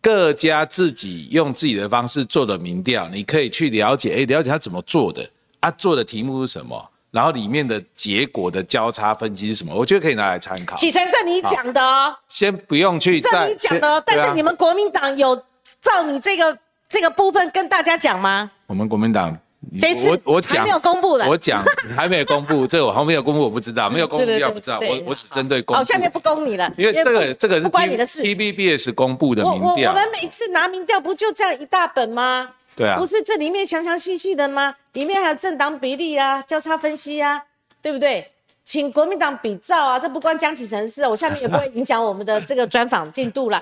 [0.02, 5.26] 各家自己用自己的方式做的民调，你可以去了解，哎，了解他怎么做的，
[5.60, 10.76] 啊，做的题目是什么，然后里面的结果的交叉分析是什么，我觉得可以拿来参考。
[10.76, 15.34] 启程，这你讲的哦，先不用去，这你讲的，但是你们国民党有
[15.80, 16.58] 照你这个
[16.94, 18.48] 这个部分跟大家讲吗？
[18.68, 19.36] 我们国民党。
[19.80, 21.60] 这次我讲还没有公布的，我讲
[21.96, 25.74] 还没有公布， 这个我还没有公布，我不知道，没有公布要不知道，我我只针对公。
[25.74, 28.22] 好，下面不公你了，因为这个这个是不关你的事。
[28.22, 32.46] T B B S 公布的民调，我们每次拿民调不就这样一大本吗？
[32.76, 34.72] 对啊，不是这里面详详细细的吗？
[34.92, 37.42] 里面还有政党比例啊，交叉分析啊，
[37.82, 38.30] 对不对？
[38.64, 43.60] 请国民党比照啊，这不关江启臣事，我下面也不会影响我们的这个专访进度了。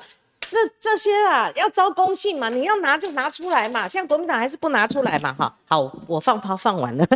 [0.52, 3.88] 这这些啊，要招公信嘛，你要拿就拿出来嘛。
[3.88, 5.54] 现在国民党还是不拿出来嘛，哈。
[5.64, 7.06] 好，我放炮放完了。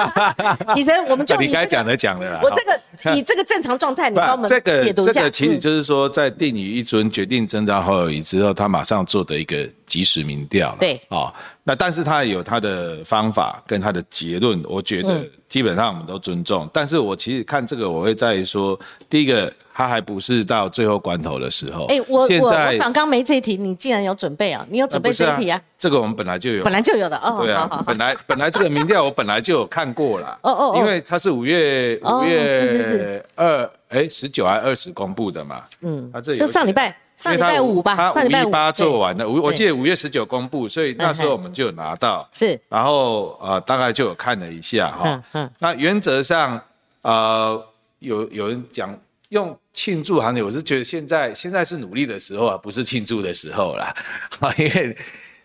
[0.74, 2.40] 其实我们就你该讲的讲了。
[2.42, 10.74] 我这个以这个正常状态，你帮我们这个这个其实就是说，在定于一尊决定征召侯友谊之后，他马上做的一个即时民调。
[10.80, 11.30] 对，哦，
[11.62, 16.66] 那但是他有他的方法跟他的结论，我觉得基本上我们都尊重。
[16.72, 19.52] 但是我其实看这个，我会在于说，第一个。
[19.72, 21.86] 他还不是到最后关头的时候。
[21.86, 24.66] 哎，我我我刚刚没这一题，你竟然有准备啊？
[24.68, 25.58] 你有准备这一题啊？
[25.78, 27.38] 这个我们本来就有，本来就有的哦。
[27.40, 30.38] 对啊， 本来本来这个民调我本来就有看过了。
[30.42, 30.76] 哦哦哦。
[30.76, 35.62] 因为它是五月五月二哎十九还二十公布的嘛。
[35.80, 36.12] 嗯。
[36.36, 39.28] 就上礼拜上礼拜五吧，上礼拜八做完了。
[39.28, 42.28] 五我记得五月十九公布，所以那时候我们就有拿到。
[42.32, 42.58] 是。
[42.68, 45.02] 然后呃大概就有看了一下哈。
[45.04, 45.50] 嗯嗯。
[45.58, 46.60] 那原则上
[47.02, 47.62] 呃
[47.98, 48.98] 有有人讲。
[49.30, 53.94] 用庆祝行情，我是觉得现在现在是努力的时候啊，不是庆祝的时候啦。
[54.40, 54.96] 啊， 因为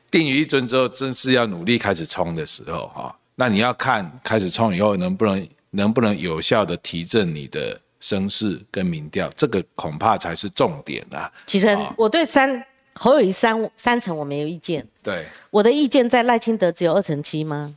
[0.10, 3.16] 定于一尊之后，正是要努力开始冲的时候哈。
[3.36, 11.32] 那你要看开始冲以后，能不能能不能有效的提振你的声势跟民调，这个恐怕才是重点啦。
[11.46, 14.86] 其实我对三侯友谊三三成我没有意见。
[15.02, 17.76] 对，我的意见在赖清德只有二成七吗？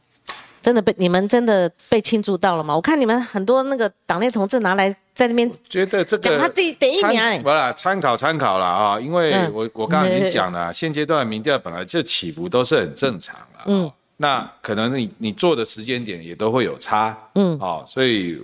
[0.60, 2.74] 真的被你们真的被庆祝到了吗？
[2.74, 18.38] 我看你们很多那个党内同志拿来在那边觉得这个讲他第第一名，不啦，参考参考了啊，因为我我刚刚已经讲了， 现阶段的民调本来就起伏都是很正常了，嗯，那可能你你做的时间点也都会有差，嗯，哦，所以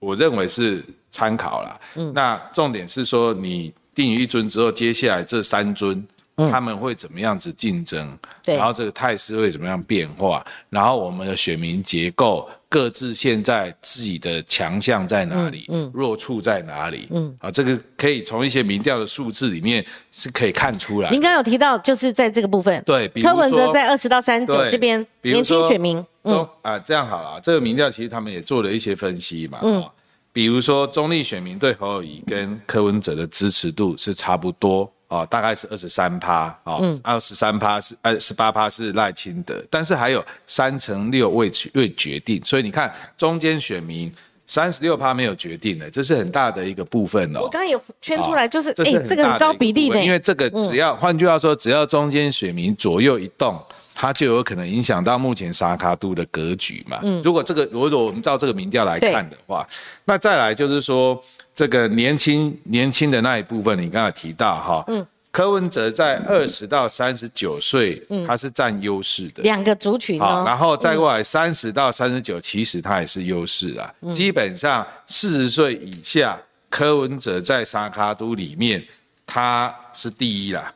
[0.00, 6.04] 我认为是参考了，嗯，那重点是说你定于一尊之后，接下来这三尊。
[6.50, 8.18] 他们会怎么样子竞争？
[8.46, 10.44] 然后这个态势会怎么样变化？
[10.70, 15.66] 然后我们的选民结构各自现在自己的强项在哪里？
[15.68, 17.06] 嗯，弱处在哪里？
[17.10, 21.10] 嗯，啊，这个可以从一些民调的数字里面是可以看出来。
[21.10, 29.84] 您刚刚有提到，就是在这个部分，对，柯文哲在二十到三十九这边年轻选民，中啊，这样好了，这个民调其实他们也做了一些分析嘛，嗯，
[30.32, 34.90] 比如说中立选民对侯友谊跟柯文哲的支持度是差不多。
[35.08, 44.10] 哦，大概是二十三趴，哦，二十三趴是呃十八趴是赖清德，但是还有三乘六未未决定，所以你看中间选民
[44.46, 47.40] 三十六趴没有决定的，这是很大的一个部分哦。
[47.42, 53.60] 我刚刚有圈出来，就是哎，这个很高比例的，因为这个只要换句话说，只要中间选民左右一动，
[53.94, 56.98] 它就有可能影响到目前沙卡度的格局嘛。
[57.02, 59.66] 嗯，如果这个如果我们照这个民调来看的话，
[60.04, 61.22] 那再来就是说。
[61.54, 69.42] 这个年轻年轻的那一部分，你刚才提到哈，嗯，柯文哲在二十到三十九岁，嗯，他是占优势的。
[69.42, 78.82] 两个族群哦，然后再过来三十到三十九，其实他也是优势啊，基本上四十岁以下，柯文哲在沙卡都里面
[79.26, 80.72] 他是第一啦，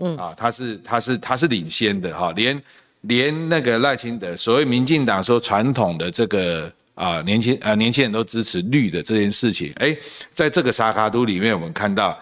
[0.00, 2.62] 嗯，啊，他是他是他是领先的哈，连
[3.02, 6.70] 连那个赖清德，所谓民进党说传统的这个。
[6.96, 9.96] 啊，年轻啊，年轻人都支持绿的这件事情，哎，
[10.28, 12.18] 在这个沙卡都里面，我们看到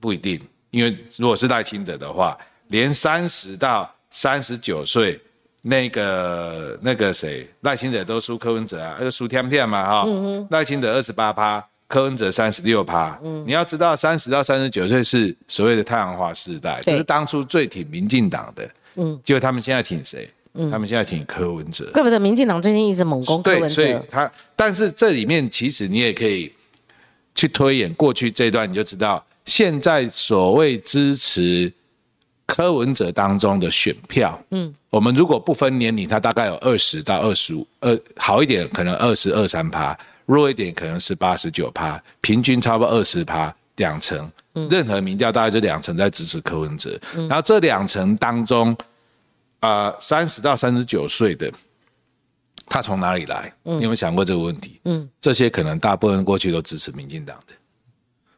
[0.00, 5.20] 不一定，因为如果是赖清德的话，连三十到三十九岁
[5.60, 10.08] 那个那个谁，赖清德都输柯文哲啊，就输天天嘛哈，
[10.48, 20.28] 赖清德二十八趴，柯文哲三十六趴，嗯，你要知道三十到三十九岁是所谓的太阳花世代，就是当初最挺民进党的，嗯，结果他们现在挺谁？
[20.70, 23.68] 他们现在挺柯文哲，怪不得民进党最近一直猛攻柯文哲。
[23.68, 26.50] 所以他，但是这里面其实你也可以
[27.34, 31.70] 去推演过去这段，你就知道现在所谓支持
[32.46, 39.94] 柯文哲当中的选票，嗯，我们如果不分年龄，他大概有二十到二十五，呃，好一点可能二十二三趴，
[40.26, 44.30] 弱一点可能是八十九趴，平均差不多二十趴，两成，
[44.70, 48.76] 任何民调大概就两成在支持柯文哲，然后这两成当中。
[49.60, 51.50] 啊，三十到三十九岁的，
[52.66, 53.50] 他从哪里来？
[53.62, 54.78] 你有没有想过这个问题？
[54.84, 57.54] 嗯，这些可能大部分过去都支持民进党的，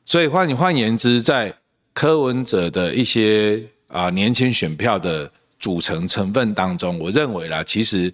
[0.07, 1.53] 所以换换言之，在
[1.93, 8.11] 柯文哲的一些啊年轻选票的组成成分当中，我认为啦，其实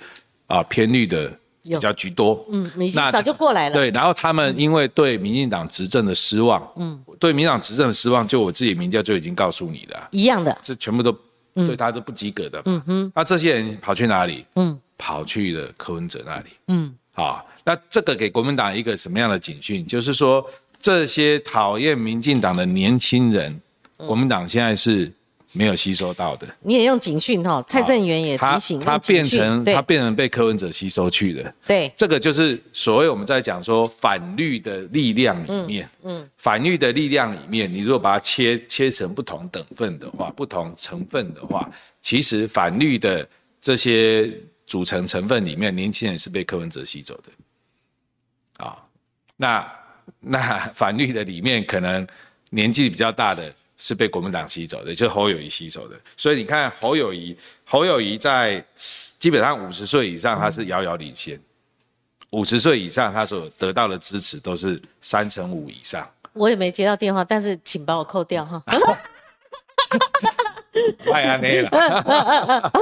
[0.46, 1.30] 啊偏绿的
[1.64, 2.46] 比较居多。
[2.50, 3.74] 嗯，你早就过来了。
[3.74, 11.16] 对，然后他们因为对民进党执政的失望，嗯，对民进党执政的失望，就我自己民调就已经告诉你了，一样的，这全部都
[11.54, 12.62] 对他都不及格的。
[12.66, 14.44] 嗯哼，那这些人跑去哪里？
[14.56, 16.50] 嗯，跑去了柯文哲那里。
[16.68, 19.86] 嗯，好，那这个给国民党一个什么样的警讯？
[19.86, 20.44] 就是说。
[20.80, 23.58] 这些讨厌民进党的年轻人，
[23.96, 25.10] 国民党现在是
[25.54, 26.46] 没有吸收到的。
[26.60, 31.54] 你也用警讯哈，蔡正元也提醒他变成他变成被柯文哲吸收去的。
[31.66, 41.70] 对，这个就是所谓我们在讲说反绿的力量里面，嗯，反绿的力量里面，你如果把它切切成不同等份的话，不同成分的话，
[42.02, 43.26] 其实反绿的
[43.60, 44.30] 这些
[44.66, 48.64] 组成成分里面，年轻人是被柯文哲吸走的。
[48.64, 48.76] 啊，
[49.36, 49.66] 那。
[50.20, 50.38] 那
[50.74, 52.06] 反绿的里面，可能
[52.50, 55.96] 年纪比较大的是被国民党吸走的，就是侯友谊吸走的。
[56.16, 58.64] 所以你看侯友谊，侯友谊在
[59.18, 61.38] 基本上五十岁以上，他是遥遥领先。
[62.30, 66.08] 五十岁以上，他所得到的支持都是三成五以上。
[66.32, 68.62] 我也没接到电话，但是请把我扣掉哈。
[71.04, 71.70] 太安内了。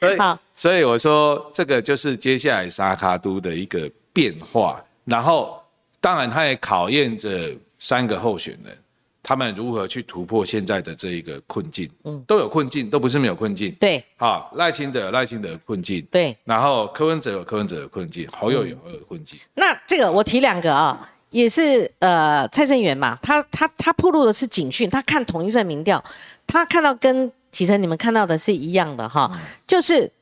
[0.00, 0.18] 所以，
[0.56, 5.60] 所以我说这个就是接下来沙卡都的一个变化，然后。
[6.00, 8.76] 当然，他也考验着三个候选人，
[9.24, 11.90] 他们如何去突破现在的这一个困境。
[12.04, 13.74] 嗯，都有困境，都不是没有困境。
[13.80, 16.06] 对，好，赖清德赖清德困境。
[16.10, 19.36] 对，然后柯文哲有柯文哲的困境，侯友有侯友困境。
[19.54, 26.04] 那这个我提两个啊，也是呃蔡正元嘛，他他他铺路的是警讯，他看同一份民调，
[26.46, 29.30] 他看到跟启程你们看到的是一样的哈，
[29.66, 30.12] 就是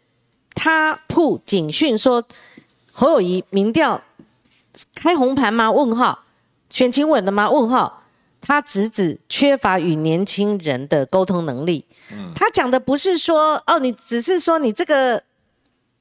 [0.54, 2.24] 他铺警讯说
[2.92, 4.00] 侯友谊民调。
[4.94, 5.70] 开红盘吗？
[5.70, 6.24] 问号，
[6.70, 7.50] 选情稳的吗？
[7.50, 8.01] 问号，
[8.42, 11.86] 他直指缺乏与年轻人的沟通能力。
[12.10, 15.22] 嗯，他讲的不是说哦，你只是说你这个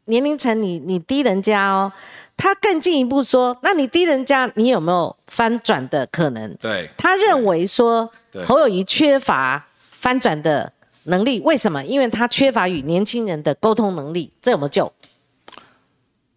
[0.05, 1.93] 年龄层你你低人家哦，
[2.35, 6.53] 他更进一步说，那你低人家，你有没有翻转的可能？
[6.55, 8.11] 对，他认为说
[8.43, 10.73] 侯友谊缺乏翻转的
[11.03, 11.83] 能力，为什么？
[11.85, 14.91] 因为他缺乏与年轻人的沟通能力，这有没有救？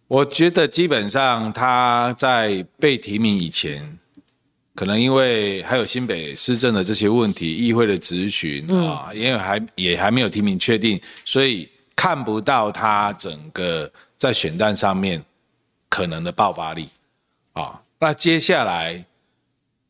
[0.07, 3.97] 我觉得基本上他在被提名以前，
[4.75, 15.23] 可能因为还有新北市政的这些问题，议会的质询啊，因为还也还没有提名确定，所以看不到他整个在选战上面
[15.89, 16.89] 可能的爆发力
[17.53, 17.81] 啊。
[17.99, 19.03] 那接下来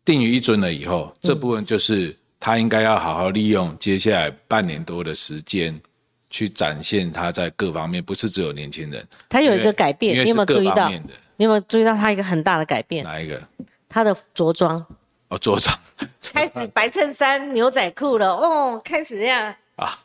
[0.05, 5.77] 定于一尊了以后，这部分就是他应该要好好利用接下来半年多的时间。
[6.27, 9.07] 去展现他在各方面，不是只有年轻人。
[9.29, 10.89] 他有一个改变，你有没有注意到？
[10.89, 13.05] 你有没有注意到他一个很大的改变？
[13.05, 13.41] 哪一个？
[13.95, 14.77] 他的着装。
[15.29, 15.73] 哦，着装。
[16.33, 18.29] 开始白衬衫、牛仔裤了。
[18.29, 19.55] 哦，开始这样。
[19.77, 19.97] 啊。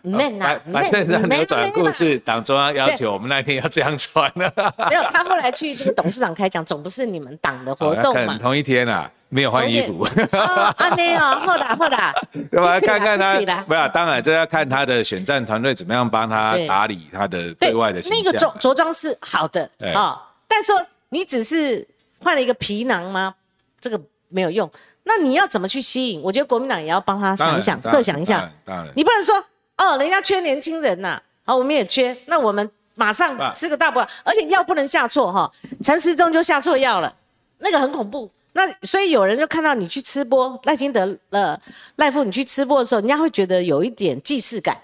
[0.00, 4.50] man 啊，白衬衫、牛仔裤是党中央要求我们那天要这样穿的。
[4.88, 8.38] 没有，他后来去这个董事长开讲，总不是你们党的活动嘛？
[8.40, 9.10] 同一天啊。
[9.28, 12.78] 没有换衣服，啊没有，后打后打，对吧？
[12.78, 18.22] 看看他，不要，当然这要看他的选战团队怎么样帮他打理他的对外的形象。
[18.22, 20.76] 那个着着装是好的啊，但说
[21.08, 21.86] 你只是
[22.18, 23.34] 换了一个皮囊吗？
[23.80, 24.70] 这个没有用。
[25.04, 26.20] 那你要怎么去吸引？
[26.22, 28.50] 我觉得国民党也要帮他想一想，设想一下。
[28.64, 29.36] 当然，你不能说
[29.76, 35.48] 哦，人家缺年轻人呐，好，我们也缺，那我们马上吃个大补，而且药不能下错哈。
[35.84, 37.14] 陈时中就下错药了，
[37.58, 38.28] 那个很恐怖。
[38.54, 41.60] 那所以有人就看到你去吃播赖清德了，
[41.96, 44.76] 赖富你去吃播的时候，人家会觉得有一点既视感，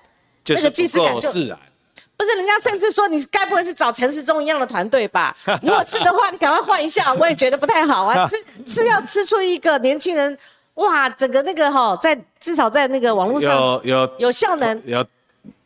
[0.46, 1.58] 那个既视感就自然。
[2.22, 5.34] 不是人家甚至说你该不会是找陈时中一样的团队吧？
[5.62, 8.26] 如果是的话，你赶快换一下，我也觉得不太好啊。
[8.30, 10.36] 吃吃要吃出一个年轻人，
[10.74, 15.04] 哇，整个那个哈，在至少在那个网络上有有有效能，有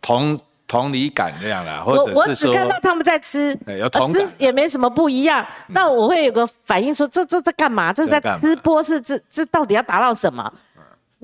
[0.01, 0.39] 同。
[0.69, 5.47] 同理感这样啦，或者我我只看到他们在吃，有同感也没什么不一样。
[5.69, 7.93] 那我会有个反应说，这这在干嘛？
[7.93, 10.53] 这是在吃播，是这这到底要达到什么？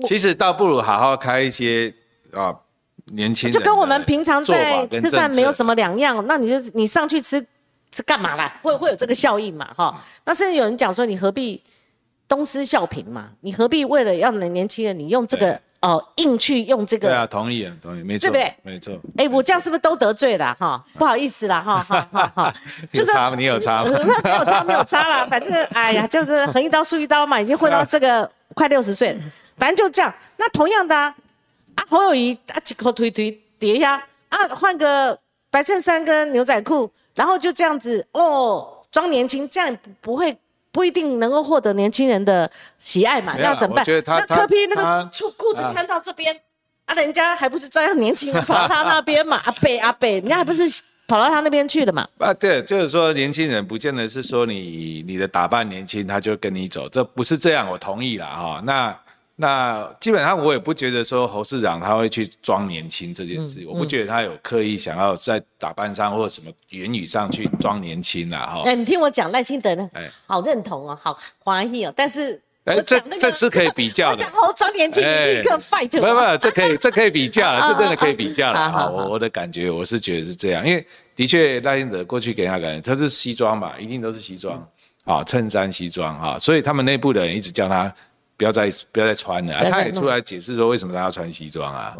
[0.07, 1.93] 其实倒不如好好开一些
[2.31, 2.55] 啊，
[3.11, 6.25] 年轻人就跟我们平常在吃饭没有什么两样。
[6.27, 7.45] 那你就你上去吃
[7.91, 8.59] 吃干嘛啦？
[8.61, 9.67] 会会有这个效应嘛？
[9.75, 11.61] 哈，那甚至有人讲说，你何必
[12.27, 13.29] 东施效颦嘛？
[13.41, 15.59] 你何必为了要年轻人，你用这个？
[15.83, 17.09] 哦，硬去用这个？
[17.09, 18.55] 对啊，同意啊，同意，没错，对不对？
[18.63, 18.97] 没错。
[19.17, 20.81] 哎，我这样是不是都得罪了哈？
[20.97, 22.53] 不好意思啦哈，哈哈哈。
[22.93, 25.27] 就是你有差， 没有差，没有差啦。
[25.29, 29.19] 反正哎呀，就是横一刀竖一刀嘛，已经混到这个快六十岁了。
[29.57, 30.13] 反正就这样。
[30.37, 31.13] 那同样的啊，
[31.87, 33.95] 侯友谊啊，几口推推叠下
[34.29, 35.17] 啊，换个
[35.49, 40.35] 白衬衫跟牛仔裤，然后就这样子哦，装年轻，这样不会
[40.71, 43.85] 不一定能够获得年轻人的喜爱嘛，那怎么办？
[44.07, 46.35] 那柯批那个裤裤子穿到这边
[46.85, 49.37] 啊，人家还不是照样年轻人跑他那边嘛？
[49.45, 50.63] 阿北阿北，人家还不是
[51.07, 52.07] 跑到他那边去了嘛？
[52.17, 58.61] 啊，对，就是说年轻人不见得是说你你的打扮年轻，他就跟你走，这不是这样，我同意了哈。
[58.65, 58.97] 那。
[59.35, 68.61] 那基本上我也不觉得说侯市长他会去装年轻这件事，我不觉得他有刻意想要在打扮上或者什么言语上去装年轻啦哈。
[68.63, 74.17] 哎，你听我讲赖清德呢，哎，好认同哦，好欢喜哦，但是哎，这这是可以比较的。
[74.17, 75.89] 讲哦，装年轻立刻 fight。
[75.89, 78.71] 不不，这可以这可以比较了， 这真的可以比较了。
[78.71, 84.63] 好，我我的感觉我是觉得是这样，因为的确赖清德过去给他感觉他是西装嘛，一定都是西装
[85.05, 87.91] 啊，衬衫西装哈，所以他们内部的人一直叫他。
[88.43, 91.95] 不要再不要再穿了，他也出来解释说为什么他要穿西装啊？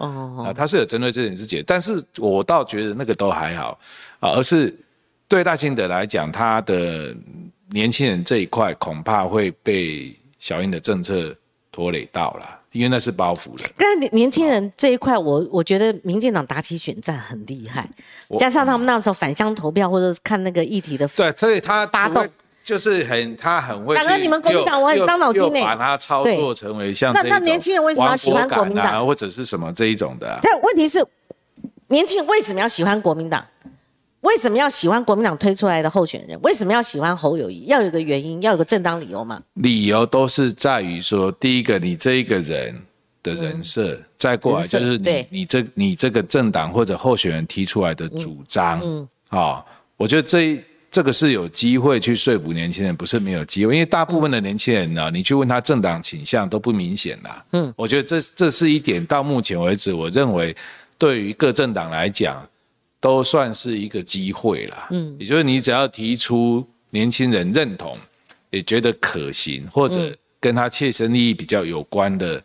[0.45, 3.79] 啊，他是有针对这件事解，但是我倒觉得那个都还好
[4.19, 4.77] 啊，而是
[5.29, 7.15] 对大清德来讲，他的
[7.69, 11.33] 年轻人这一块恐怕会被小英的政策
[11.71, 13.69] 拖累到了，因为那是包袱了。
[13.77, 17.89] 但是年轻人这一块，我我觉得民进党打起选战很厉害，
[18.37, 22.27] 加上他们那时候返乡投票或者看那个议题的对，所以他发动。
[22.63, 23.93] 就是很，他很会。
[23.93, 25.59] 反正你们国民党我很伤脑筋呢。
[25.61, 30.39] 把他操作成为像那那年轻人为什么要喜欢国民党，或者是什么这一种的？
[30.41, 31.05] 但问题是，
[31.87, 33.45] 年轻人为什么要喜欢国民党？
[34.21, 36.39] 为什么要喜欢国民党推出来的候选人？
[36.41, 37.65] 为什么要喜欢侯友谊？
[37.65, 39.41] 要有个原因，要有个正当理由嘛？
[39.55, 42.81] 理由都是在于说，第一个，你这一个人
[43.21, 48.79] 的人设，再过来就是你你这你这个政党或者候选人提出来的主张。
[48.81, 49.65] 嗯，啊，
[49.97, 50.63] 我觉得这。
[50.93, 57.43] 这个是有机会去说服年轻人，不是没有机会，因为大部分的年轻人呢，你去问他政党倾向都不明显啦。
[57.53, 60.55] 嗯，我觉得这这是一点，到目前为止，我认为
[60.99, 62.47] 对于各政党来讲，
[63.01, 64.87] 都算是一个机会啦。
[64.91, 67.97] 嗯，也就是你只要提出年轻人认同，
[68.51, 72.39] 也觉得可行，或者跟他切身利益比较有关的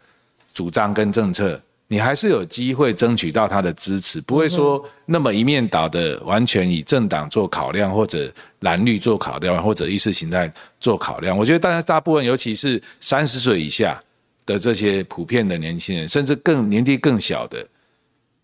[0.54, 1.60] 主张跟政策。
[1.90, 8.30] 你还是有机会争取到他的支持，不会说那么一面倒的，完全以政党做考量，或者
[8.60, 11.34] 蓝绿做考量，或者意识形态做考量。
[11.34, 13.98] 我觉得，大家大部分，尤其是三十岁以下
[14.44, 17.66] 的这些普遍的年轻人，甚至更年纪更小的，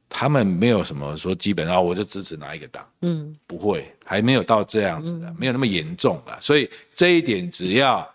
[0.09, 6.39] 他们没有什么说基本上我就支持哪一个党，嗯，不会，还没有到这样子的，没有那么严重了。
[6.41, 8.11] 所以这一点，只要。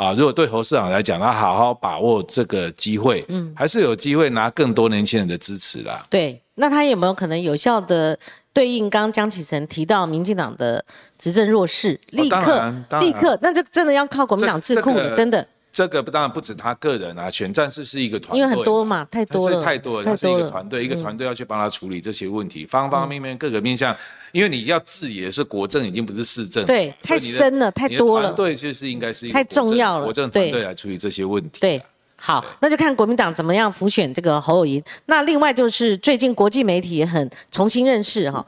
[0.00, 6.06] 啊，如果对侯市长来讲，他好好把握这个机会，嗯，还是有机会拿更多年轻人的支持啦。
[6.08, 8.18] 对，那他有没有可能有效的
[8.54, 10.82] 对应刚刚江启臣提到民进党的
[11.18, 15.46] 执政弱势，立刻立刻，那就真的要靠国民党智库了，真的。
[15.72, 23.96] 这个当然不止他个人啊，选战士是一个团队，因为很多嘛，太多了，太多了，他是一个团队，一个团队要去帮他处理这些问题，方方面面各个面向，
[24.32, 31.60] 因为你要治理是国政，已经不是市政，对，太深了，太多了，对，就是应该是太重要了，国政团队来处理这些问题。
[31.60, 31.80] 对，
[32.16, 34.82] 好，那就看国民党怎么样浮选这个侯友谊。
[35.06, 38.44] 那另外就是最近国际媒体也很重新认识哈，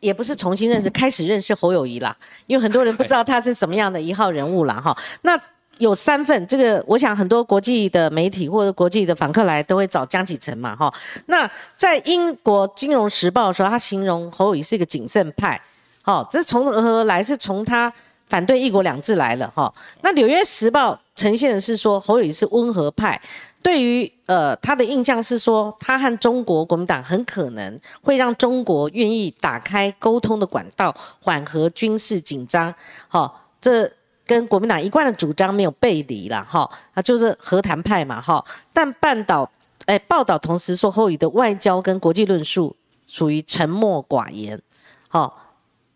[0.00, 4.96] 也不是重新认识，开始认识侯友谊啦，因为很多人不知道他是什么样的一号人物啦哈。
[5.22, 5.40] 那
[5.78, 10.92] 有三份，这个我想很多国际的媒体或者国际的访客来都会找江启臣嘛，哈。
[11.26, 15.60] 那在英国金融时报的时候，他形容侯友谊是一个谨慎派，
[16.02, 17.22] 好，这是从何而来？
[17.22, 17.92] 是从他
[18.28, 19.72] 反对一国两制来了，哈。
[20.00, 23.20] 那纽约时报呈现的是说侯友谊是温和派，
[23.62, 32.74] 对于呃他的印象是说，他和中国国民党很可能会让中国愿意打开沟通的管道，缓和军事紧张，
[33.08, 33.90] 好，这。
[34.26, 39.48] 跟国民党一贯的主张没有背离了哈，啊就是和谈派嘛哈，但半岛
[39.84, 42.74] 哎报道同时说后语的外交跟国际论述
[43.06, 44.60] 属于沉默寡言，
[45.08, 45.32] 哈，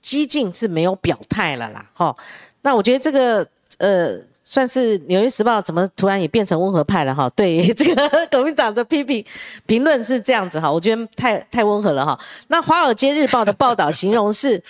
[0.00, 2.14] 激进是没有表态了啦哈，
[2.62, 3.44] 那我觉得这个
[3.78, 9.24] 呃算是纽约时报怎么突然也变成温和派了哈，对这个 国民党的批评
[9.66, 12.16] 评论是这样子哈，我觉得太太温和了哈，
[12.46, 14.62] 那华尔街日报的报道形容是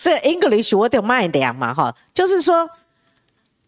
[0.00, 2.66] 这 English 我得卖凉嘛哈，就是说。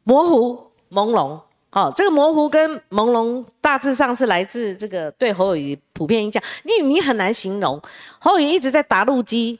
[0.05, 1.41] 模糊朦胧，
[1.71, 7.81] 好，这个模糊跟朦胧大致上是来自这个对侯友谊普遍印象，你你很难形容。
[8.19, 9.59] 侯友谊一直在打路机，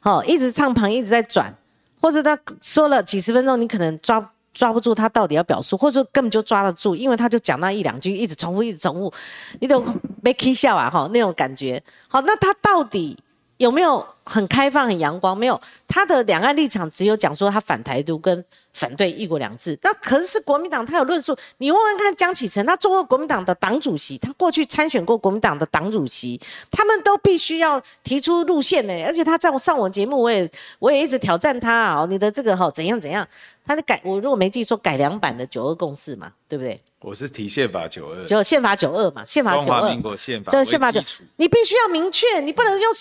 [0.00, 1.52] 好，一直唱旁一直在转，
[2.00, 9.12] 或者他说了几十分钟，你可能抓抓不住他到底要表述，或者根本就抓得住，因为他就讲那一两句，一直重复，一直重复，
[9.60, 9.82] 你都
[10.22, 11.82] 没 k 笑啊，哈，那种感觉。
[12.08, 13.16] 好，那他到底
[13.58, 18.44] 有没有很开放、很阳光，没有他的两岸立场，只有讲说他反台独跟
[18.74, 19.78] 反对一国两制。
[19.82, 21.36] 那可是是国民党，他有论述。
[21.58, 26.40] 你问问看江启臣，他做过国民党的党主席，他过去参选过国民党的党主席，
[26.70, 28.92] 他们都必须要提出路线呢。
[29.06, 33.26] 而且他在我上我节目，我也我也一直挑战他啊，你的这个哈怎样怎样。
[33.66, 36.80] 他的改，我如果没记错，改良版的九二共识嘛，对不对？
[37.00, 41.00] 我是提宪法九二，就宪法九二嘛，宪法九二，民国宪法，这宪法九，
[41.36, 42.92] 你必须要明确，你不能用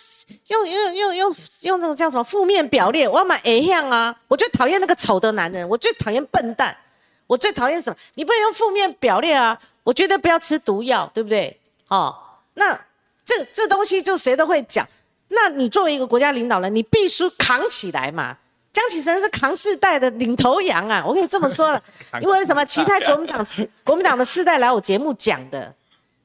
[0.47, 6.76] 用用用用用那种叫什么负面表列，我要买 A 项啊，我最讨厌那个丑的男人，我最讨厌笨蛋，
[7.28, 7.97] 我最讨厌什么？
[8.16, 11.59] 你不能用负面表列啊，我觉得不要吃毒药，对不对？
[11.89, 12.16] 哦，
[12.55, 12.74] 那
[13.24, 14.88] 这这东西就谁都会讲，
[15.28, 18.38] 那你作为一个国家领导人，你必须扛起来嘛。
[18.76, 21.01] 江启臣是扛世代的领头羊啊！
[21.07, 21.82] 我跟你这么说了，
[22.21, 22.65] 因为什么？
[22.65, 23.47] 其他国民党
[23.86, 25.73] 国民党的世代来我节目讲的，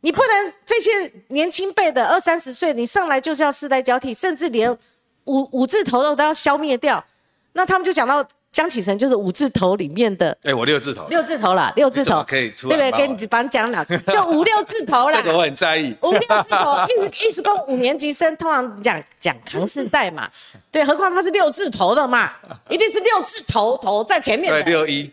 [0.01, 0.91] 你不能这些
[1.29, 4.77] 年轻辈的二三十岁，你上来就是要世代交替，甚至连
[5.27, 7.05] 五五字头的都要消灭掉，
[7.53, 8.27] 那他们就讲到。
[8.53, 12.91] 江启臣就是五字头里面的，哎，我六字头，六字头啦，六字头可以出，对不对？
[12.93, 15.19] 给你帮你讲了，就五六字头啦。
[15.23, 15.97] 这个我很在意。
[16.03, 20.29] 五六字头，一一时工五年级生通常讲讲扛四代嘛，
[20.73, 22.33] 对，何况他是六字头的嘛，
[22.69, 24.63] 一定是六字头头在前面的。
[24.63, 25.11] 对，六一。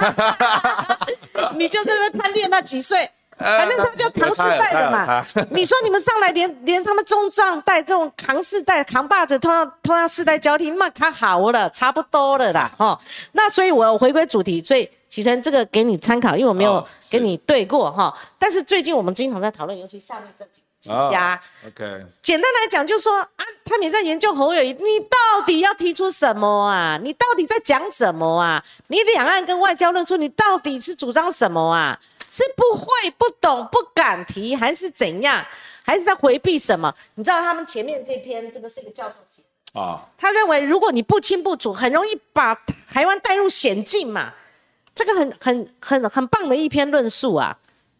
[1.56, 3.08] 你就在那边贪恋那几岁。
[3.40, 12.98] 反正他就扛四代的嘛， 你说你们上来连连他们中壮代这种扛四代扛把子，同样同样世代交替，那看好了，差不多了啦，哈。
[13.32, 18.14] 那所以我回归主题，所以启程这个给你参考，因为我没有跟你对过哈。
[18.38, 22.04] 但是最近我们经常在讨论，尤其下面这几几家，OK。
[22.20, 26.98] 简单来讲，就说啊，他们也在研究侯友谊，你到底要提出什么啊？
[27.02, 28.62] 你到底在讲什么啊？
[28.88, 31.98] 你两岸跟外交论述，你到底是主张什么啊？
[32.30, 35.44] 是不会、不懂、不敢提，还是怎样？
[35.82, 36.94] 还是在回避什么？
[37.16, 40.06] 你知道他们前面这篇，这个是一个教授写啊。
[40.16, 42.54] 他认为，如果你不清不楚，很容易把
[42.88, 44.32] 台湾带入险境嘛。
[44.94, 47.58] 这个很、很、很、很棒的一篇论述啊。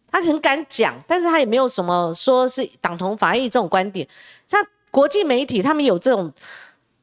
[0.09, 4.07] 他很敢讲，但是他也没有什么说是党同伐异这种观点。
[4.47, 6.31] 像国际媒体，他们有这种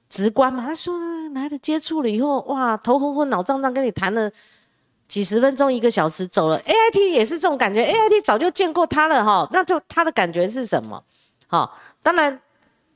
[0.08, 0.64] 直观嘛？
[0.64, 0.98] 他说，
[1.34, 4.30] 来了接触了以后，哇，头昏昏、脑胀胀，跟你谈了。
[5.08, 7.80] 几十分钟、一个小时走了，A I T 也是这种感觉。
[7.80, 11.02] A I T 早就见过他了哈，那就他的感觉是什么？
[11.46, 12.38] 好，当然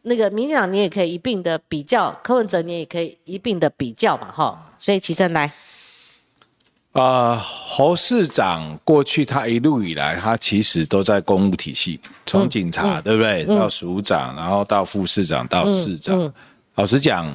[0.02, 4.72] 那个民进党你也可以一并的比较，柯文哲你也可以一并的比较嘛哈。
[4.78, 5.50] 所以齐正来，
[6.92, 16.30] 啊，侯市长过去他一路以来，他其实都在公务体系，从警察对不对，到署长，然后到副市长，到市长。
[16.74, 17.26] 老实讲，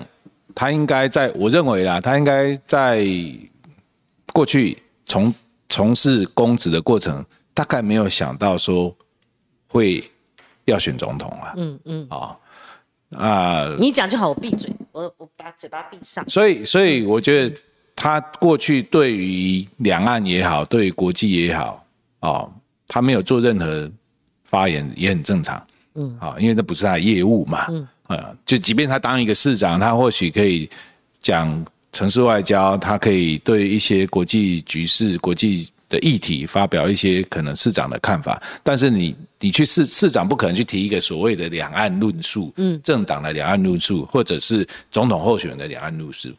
[0.54, 3.04] 他应该在我认为啦，他应该在。
[4.38, 5.34] 过去从
[5.68, 7.26] 从事公职的过程，
[7.56, 8.96] 大概没有想到说
[9.68, 10.08] 会
[10.66, 11.56] 要选总统啊。
[11.58, 12.08] 嗯嗯。
[12.08, 12.38] 啊
[13.18, 13.76] 啊！
[13.80, 16.24] 你讲就好，我闭嘴，我我把嘴巴闭上。
[16.30, 17.62] 所以所以我觉得
[17.96, 21.84] 他过去对于两岸也好，对于国际也好，
[22.20, 22.54] 哦，
[22.86, 23.92] 他没有做任何
[24.44, 25.66] 发言，也很正常。
[25.96, 26.16] 嗯。
[26.20, 27.66] 啊，因为这不是他的业务嘛。
[27.70, 27.88] 嗯。
[28.04, 30.70] 啊，就即便他当一个市长，他或许可以
[31.24, 31.66] 讲。
[31.98, 46.30] 城市外交，他可以对一些国际局势、国际的议题发表一些可能市长的看法，但是你你去市市长不可能去提一个所谓的两岸论述，嗯，政党的两岸论述，或者是总统候选人的两岸论述，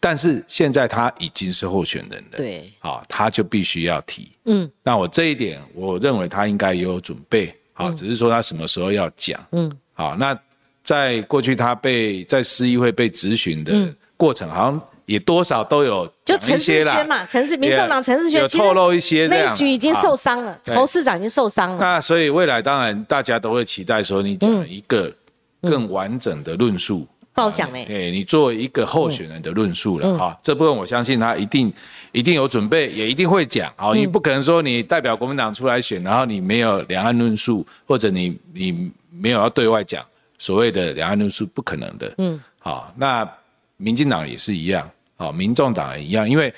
[0.00, 10.36] 但是现在他已经是候选人了，对，好，他就必须要提，嗯，那我这一点，我认为他应该也有准备，好，只是说他什么时候要讲，嗯，好，那
[10.82, 14.82] 在过去他被在市议会被质询的过程，好像。
[15.06, 21.78] 也多少都有就陈世轩嘛，陈世民众党陈世轩透露一些那一局已经受伤了，侯市长已经受伤了。
[21.78, 25.12] 那所以未来当然大家都会期待说你讲一个
[25.60, 27.84] 更完整的论述，不好讲哎。
[27.84, 31.72] 对你作为一个候选人的论述了哈，这部分我相信他一定
[32.12, 33.92] 一定有准备，也一定会讲啊。
[33.94, 40.02] 你不可能说你代表国民党出来选，然后你没有两岸论述，或者你你没有要对外讲
[40.38, 42.14] 所谓的两岸论述，不可能的。
[42.18, 43.28] 嗯，好，那
[43.76, 44.88] 民进党也是一样。
[45.16, 46.52] 啊，民众党也一样，因为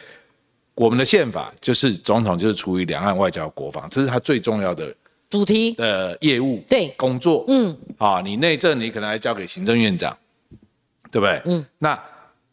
[0.74, 4.94] 我们的宪法就是总统就是处于两岸外交国防，这是他最重要的
[5.30, 7.44] 主题的业务对工作。
[7.48, 10.16] 嗯，啊，你内政你可能还交给行政院长，
[11.10, 11.40] 对不对？
[11.46, 11.98] 嗯，那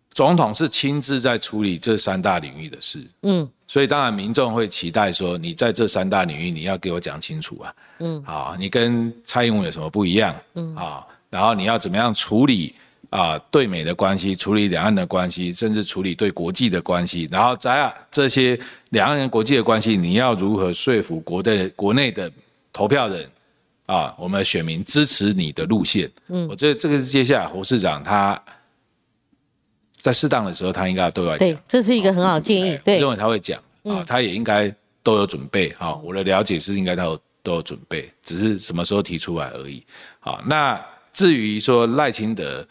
[0.09, 3.01] 总统是亲自在处理这三大领域的事。
[3.23, 7.75] 嗯，所以当然民众会期待说，你在这三大领域你要给我讲清楚啊。
[7.99, 10.35] 嗯，啊，你跟蔡英文有什么不一样？
[10.53, 12.75] 嗯，啊，然后你要怎么样处理？
[13.13, 18.59] 啊，对美的关系，处理两岸的关系，甚至处理对国际的关系，然后在这些
[18.89, 22.31] 两岸人国际的关系，你要如何说服国的国内的
[22.71, 23.29] 投票人
[23.85, 26.09] 啊，我们的选民支持你的路线。
[26.29, 28.41] 嗯，我觉得这个是接下来侯市长他
[30.01, 31.37] 在适当的时候，他应该都要讲。
[31.37, 32.79] 对，这是一个很好建议。
[32.83, 35.69] 对，认为他会讲啊，他也应该都有准备。
[35.77, 39.83] 啊，我的了解是应该他有都有准备，只是什么时候提出来而已。
[40.19, 42.67] 好，那至于说赖清德，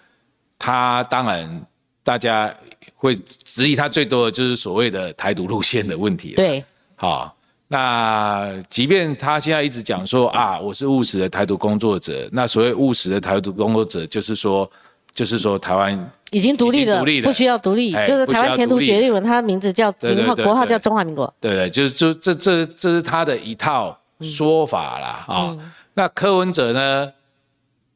[0.63, 1.67] 他当然
[2.05, 2.55] 大家
[2.95, 6.35] 会质疑他最多的就是所谓的台独路线的问题。
[6.37, 7.37] 对，好。
[7.67, 14.71] 那即便他现在一直讲说啊，我是务实的台独工作者，那所谓务实的台独工作者，就是说，
[15.15, 21.33] 就是说台湾已经独立了，不需要独立，就是台湾前途决定文，他的名字叫名号国号叫中华民国。
[21.41, 25.57] 对对，就是就这这这是他的一套说法啦啊。
[25.95, 27.11] 那柯文哲呢？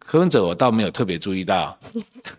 [0.07, 1.77] 柯文哲我倒没有特别注意到，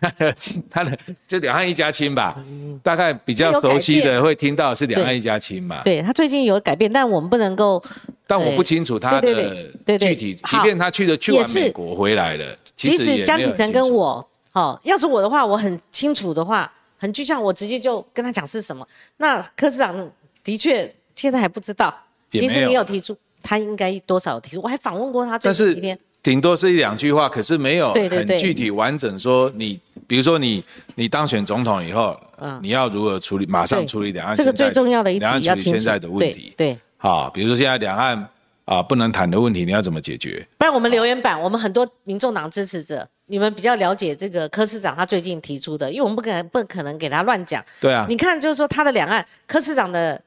[0.70, 0.98] 他的
[1.28, 2.42] 就两岸一家亲吧，
[2.82, 5.82] 大概比较熟悉的会听到是两岸一家亲嘛。
[5.84, 7.82] 对他最近有改变，但我们不能够。
[8.26, 9.66] 但我不清楚他的
[9.98, 18.86] 具体，即便他去了去完美国回来了，即使江启臣跟我，好，要是我的话，我很清楚的话，很具象，我直接就跟他讲是什么。
[19.16, 20.10] 那柯市长
[20.44, 21.94] 的确现在还不知道，
[22.30, 25.98] 即使你有提出，他应该多少提出，我还访问过他最近几天。
[26.22, 30.62] 顶多是一两句话，可是没有很具体完整说你，比如说你
[30.96, 32.18] 你当选总统以后，
[32.60, 38.28] 你要如何处理，马上处理两岸这个最重要的一两岸处理现在的问题，对，好，比如说现在两岸
[38.64, 40.46] 啊不能谈的问题，你要怎么解决？
[40.58, 50.20] 不然我们留言板，我们很多民众党支持者，你们比较了解这个柯市长他最近提出的，因为我们不可能不可能给他乱讲，对啊，你看就是说他的两岸柯市长的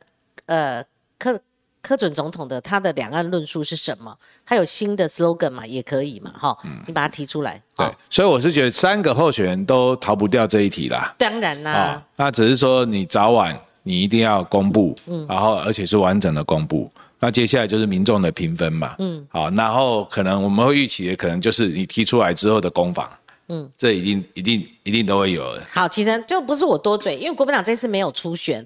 [0.46, 0.84] 呃
[1.20, 1.38] 柯。
[1.82, 4.16] 柯准总统的他的两岸论述是什么？
[4.46, 5.66] 他有新的 slogan 嘛？
[5.66, 6.32] 也可以嘛？
[6.38, 7.62] 哈，你把它提出来。
[7.76, 11.14] 对，所以我是觉得三个候选人都逃不掉这一题啦。
[11.18, 16.92] 当然啦，那只是说你早晚你一定要公布，嗯，然后而且是完整的公布。
[17.20, 23.10] 那接下来就是民众的评分嘛，嗯，好，然后可能我们会预期的可能就是你提出来之后的攻防，
[23.50, 25.64] 嗯，这一定一定一定都会有的。
[25.72, 28.66] 好，其实就不是我多嘴，因为国民党这次没有初选。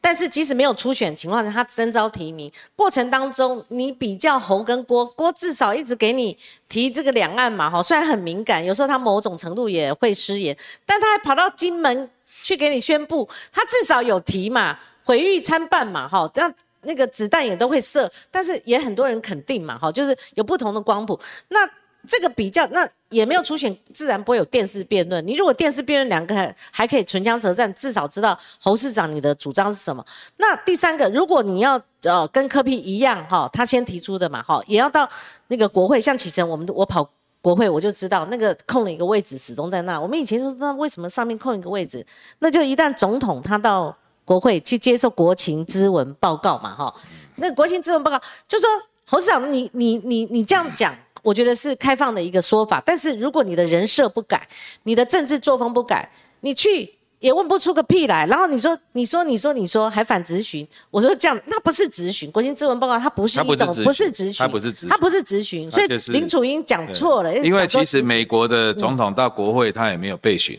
[0.00, 6.36] 但是即使没有初选情况下，他征召提名过程当中，你比较侯跟郭，郭至少一直给你
[6.68, 12.08] 提这个两岸嘛，哈，虽然很敏感，有时候他某种程度也会失言，但他还跑到金门
[12.42, 16.52] 去给你宣布，他至少有提嘛，毁誉参半嘛，哈，那
[16.82, 21.18] 那个子弹也都会射，但是也很多人肯定嘛，哈，就是有不同的光谱，
[21.48, 21.68] 那。
[22.06, 25.26] 这个比较，那也没有出选，自然不会有电视辩论。
[25.26, 30.04] 你如果电视辩论两个还还可以唇枪舌战，至少知道侯市长你的主张是什么。
[30.36, 35.08] 那第三个，如果你要呃跟柯 P 一样哈，他先提出的嘛哈，也要到
[35.48, 37.08] 那个国会，像启程，我们我跑
[37.40, 40.00] 国会我就知道那个空了一个位置始终在那。
[40.00, 42.04] 我们以前说那为什么上面空一个位置？
[42.38, 46.94] 那就一旦总统他到国会去接受国情咨文报告嘛哈，
[47.36, 48.68] 那国情咨文报告就说
[49.06, 50.94] 侯市长你你你你这样讲。
[51.26, 54.46] 我觉得是开放的一个说法，但是如果你的人设不改，
[54.84, 56.08] 你的政治作风不改，
[56.42, 58.24] 你去也问不出个屁来。
[58.28, 62.30] 然后你说，你说，你说，你说还反咨询，我说这样，那不是咨询。
[62.30, 65.68] 国新咨文报告它不是一种，不是咨询，它不是咨，它不是咨询。
[65.68, 70.56] 所以林楚英讲错了，因为其实美国的总统到国会他也没有备询。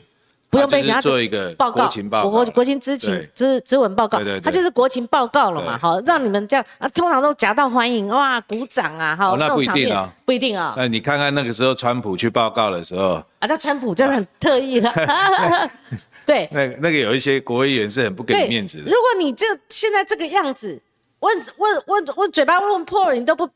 [0.50, 1.90] 不用被人家做一个报告，
[2.22, 10.74] 国国情知情知知文报告，他就是国情报告了嘛，好，让你们这样啊，通常都夹道欢迎，哇，鼓掌啊，好，那不一定啊，不一定啊。
[10.78, 14.92] 那你看看那个时候川普去报告的时候，啊，那川普真的很特意了，
[16.26, 18.86] 对，那那个有一些国会议员是很不给面子的。
[18.86, 20.82] 如果你这现在这个样子，
[21.20, 23.50] 问问问问嘴巴问破了，你都不。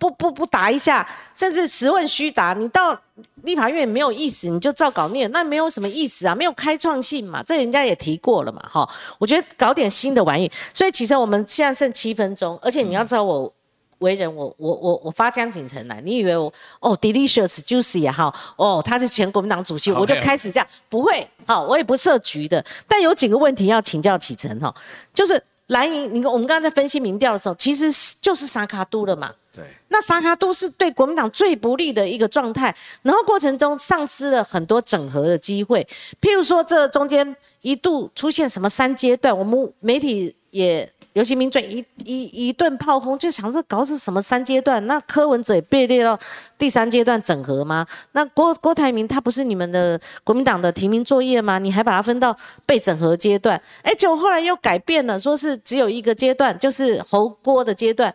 [0.00, 2.98] 不不不答一下，甚至实问虚答，你到
[3.42, 8.88] 立法院也没有意思，你就照稿念，那没有什么意思啊，没有开创性嘛，这人家也提过了嘛，哈，
[9.18, 13.52] 我觉得搞点新的玩意，所以其实我们现在剩七分钟，而且你要知道我
[13.98, 24.74] 为人，我我我我发江景城来，你以为我哦 delicious juicy 哈，哦他是前国民党主席，我就开始这样，不会，好，我也不设局的，但有几个问题要请教启程哈，
[25.12, 27.90] 就是蓝营，你看我们刚刚在分析民调的时候，其实
[28.20, 29.32] 就是沙卡都了嘛。
[29.52, 35.86] 对，那沙卡都是对国民党最不利的一个状态，然后过程中丧失了很多整合的机会。
[36.20, 44.86] 譬如说，这中间一度出现什么三阶段，我们媒体也尤其民众一一一顿炮轰，就想着搞是什么三阶段？
[44.86, 46.18] 那柯文哲也被列到
[46.56, 47.86] 第三阶段整合吗？
[48.12, 51.58] 那郭郭台铭他不是你们的国民党的提名作业吗？
[51.58, 53.60] 你还把它分到被整合阶段？
[53.82, 58.14] 哎，结果后来又改变了，说是只有一个阶段，就是侯郭的阶段。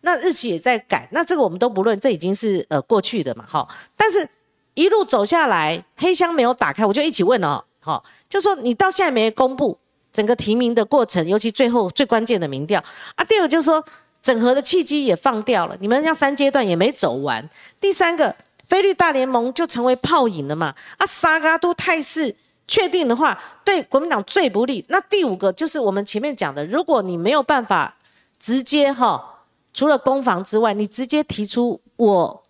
[0.00, 3.68] 那日期也在改，那这个我们都不论，这已经是呃过去的嘛，哈。
[3.94, 4.26] 但是
[4.72, 9.78] 一路走下来，黑箱没有打开，我就一起问了，哈，就说你到现在没公布
[10.12, 12.82] 整个提名的过程，尤其最后最关键的民调
[13.14, 13.24] 啊。
[13.24, 13.82] 第二就是说，
[14.22, 17.48] 整合的契机也放掉了，你们要三阶段也没走完。
[17.80, 18.34] 第三个，
[18.68, 20.74] 菲律大联盟就成为泡影了嘛？
[20.98, 22.34] 啊，沙嘎都态势
[22.66, 24.84] 确定的话，对国民党最不利。
[24.88, 27.96] 那第五个就是我们前面讲的，如果你没有办法
[28.38, 32.42] 直接哈，除了攻防之外，你直接提出我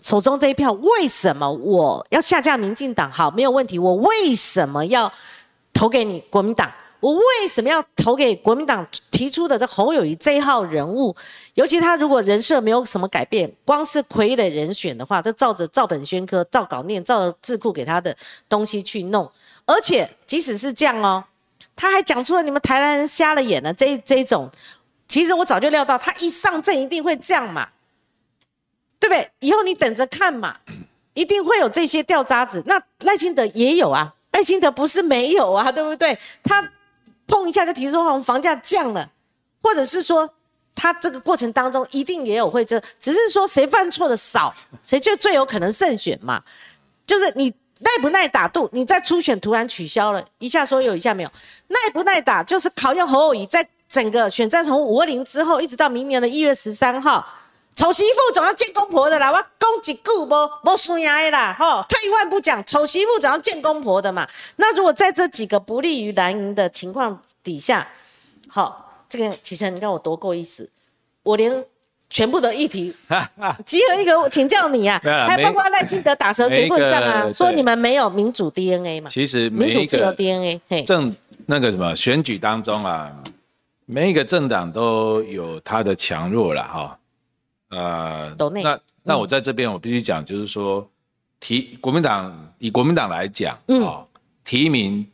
[0.00, 3.10] 手中这一票，为什么我要下架民进党？
[3.12, 5.12] 好，没有问题，我为什么要
[5.72, 6.72] 投给你国民党？
[7.02, 11.14] 我为什么要投给国民党提出的这侯友谊这一号人物？
[11.54, 18.16] 尤其他如果人设没有什么改变，光是傀儡人选的话，就照着照本宣科、照稿念、照着智库给他的
[18.48, 19.28] 东西去弄。
[19.66, 21.24] 而且即使是这样哦，
[21.74, 24.48] 他还讲出了你们台湾人瞎了眼的这这种。
[25.08, 27.68] 其实我早就料到，他一上阵一定会这样嘛，
[29.00, 29.28] 对不对？
[29.40, 30.56] 以后你等着看嘛，
[31.14, 32.62] 一定会有这些掉渣子。
[32.64, 36.16] 那赖清德也有啊，赖清德不是没有啊，对不对？
[36.44, 36.70] 他。
[37.26, 39.10] 碰一下就提出我们房价降了，
[39.62, 40.28] 或者是说
[40.74, 46.42] 他这个过程当中一定也有会这，只是说谁犯错的少， 谁就最有可能胜选嘛。
[47.06, 47.48] 就是你
[47.78, 51.30] 耐不耐打度，你在初选突然取消了一下说有一下没有，
[51.68, 57.26] 耐不耐打就是考验侯友谊在整个选战从五二零之后一直到明年的一月十三号。
[57.74, 61.84] 丑媳妇总要见公婆的啦，我讲几句不不输赢的啦，吼！
[61.88, 64.28] 退一万步讲，丑媳妇总要见公婆的嘛。
[64.56, 67.88] 那如果在这几个不利于蓝营的情况底下，
[68.48, 70.68] 好，这个其实你看我多够意思，
[71.22, 71.64] 我连
[72.10, 72.94] 全部的议题
[73.64, 79.08] 集合一个请教你啊，还包括赖清德打蛇随棍上啊，说你们没有民主 DNA 嘛？
[79.10, 81.14] 其实民主自由 DNA，嘿政
[81.46, 83.10] 那个什么选举当中啊，
[83.86, 86.98] 每一个政党都有它的强弱了哈。
[87.72, 90.86] 呃，那那我在这边我必须讲，就是说
[91.40, 94.04] 提国民党以国民党来讲啊，
[94.44, 95.06] 提名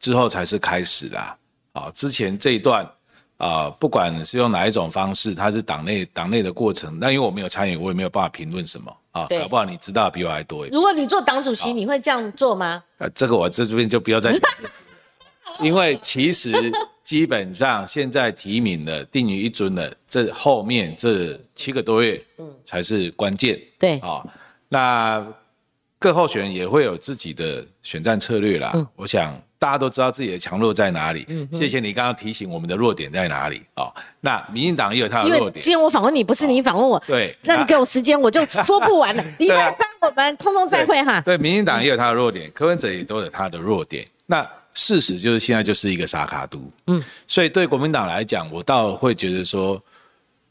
[0.00, 1.36] 之后才是开始啦。
[1.72, 2.90] 啊，之前这一段
[3.36, 6.98] 啊，不管是用哪一种方式，它是党内党内的过程。
[6.98, 9.26] 那因为我没有参与，我也没有办法评论什么啊。
[9.28, 10.66] 搞不好你知道比我还多。
[10.68, 12.82] 如果你做党主席，你会这样做吗？
[12.96, 14.50] 呃，这个我这边就不要再讲，
[15.60, 16.72] 因为其实。
[17.06, 23.56] 基本上现在提名的定于一尊的，这后面这七个多月，嗯，才是关键。
[23.78, 24.26] 对，啊，
[24.68, 25.24] 那
[26.00, 28.72] 各候选人也会有自己的选战策略啦。
[28.74, 31.24] 嗯，我想大家都知道自己的强弱在哪里。
[31.28, 33.62] 嗯，谢谢你刚刚提醒我们的弱点在哪里。
[33.76, 35.62] 哦，那民进党也有他的弱点。
[35.62, 37.00] 今天我访问你，不是你访问我。
[37.06, 39.24] 对，那你给我时间，我就说不完了。
[39.38, 41.20] 礼拜三我们空中再会哈。
[41.20, 44.04] 对，民进党也有他的弱点，柯文哲也都有他的弱点。
[44.26, 44.44] 那。
[44.78, 49.82] 事实就是现在就是一个沙卡都，嗯，所以对国民党来讲，我倒会觉得说，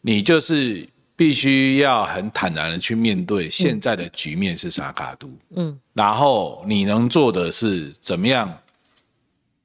[0.02, 8.52] 你就是必须要很坦然的去面对现在的局面是沙卡都，嗯，然后你能做的是怎么样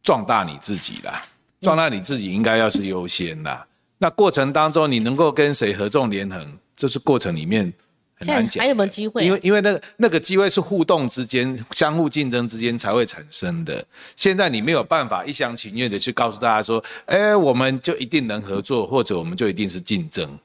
[0.02, 1.24] 壮大你自己啦，
[1.62, 3.66] 壮大你自己应该要是优先啦。
[3.96, 7.72] 那过程当中你能够跟谁合纵连横，这是过程里面。
[8.20, 9.24] 很难讲，还有没有机会？
[9.24, 13.84] 因为因为那个那个机会是互动之间、相互竞争之间才会产生的。
[14.14, 20.38] 现在你没有办法一厢情愿的去告诉大家说，哎，我们就一定能合作，或者我们就一定是竞争，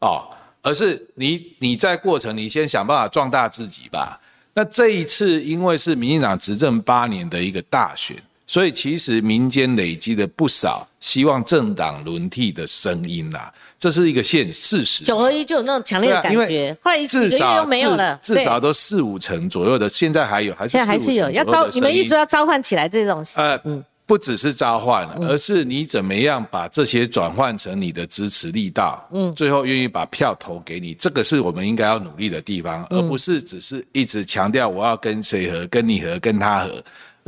[0.00, 0.28] 哦，
[0.62, 4.20] 而是你你在过程，你先想办法壮大自己吧。
[4.54, 8.16] 那这一次，因为是民进党执政八年的一个大选。
[8.46, 15.02] 所以其实民间累积了不少希望政党轮替的声音啦，这是一个现事实。
[15.04, 23.24] 九合一就有那种强烈的感觉，后来至少没有了，至少都四五成左右的，现在还有，还是现在还是有要召，你们一直要召唤起来这种？
[23.34, 36.70] 呃，嗯，不只是召唤，而是你怎么样把这些转换成你的支持力道，嗯，最后愿意把票投给你，这个是我们应该要努力的地方，而不是只是一直强调我要跟谁和，跟你和，跟他和。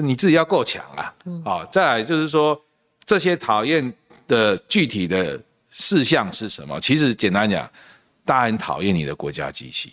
[0.00, 1.14] 你自己要够强啊！
[1.44, 2.60] 好，再来就是说，
[3.04, 3.92] 这些讨厌
[4.28, 5.38] 的具体的
[5.70, 6.80] 事项是什么？
[6.80, 7.68] 其实简单讲，
[8.24, 9.92] 大家很讨厌你的国家机器，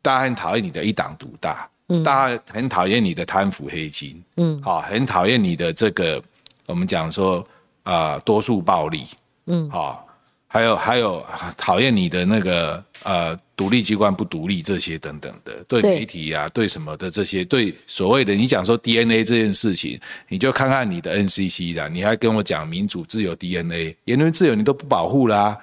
[0.00, 1.68] 大家很讨厌你的一党独大，
[2.02, 6.22] 大家很讨厌你的贪腐黑金，嗯，好，很讨厌你的这个
[6.64, 7.46] 我们讲说
[7.82, 9.04] 啊多数暴力，
[9.46, 10.05] 嗯，好，
[10.46, 11.24] 还有还有
[11.56, 12.82] 讨厌你的那个。
[13.02, 25.56] 呃，独立机关不独立这些等等的，对媒体啊，对什么的这些，对所谓的你讲说 DNA 这件事情，你就看看你的 NCC 的，你还跟我讲民主自由 DNA，言论自由你都不保护啦，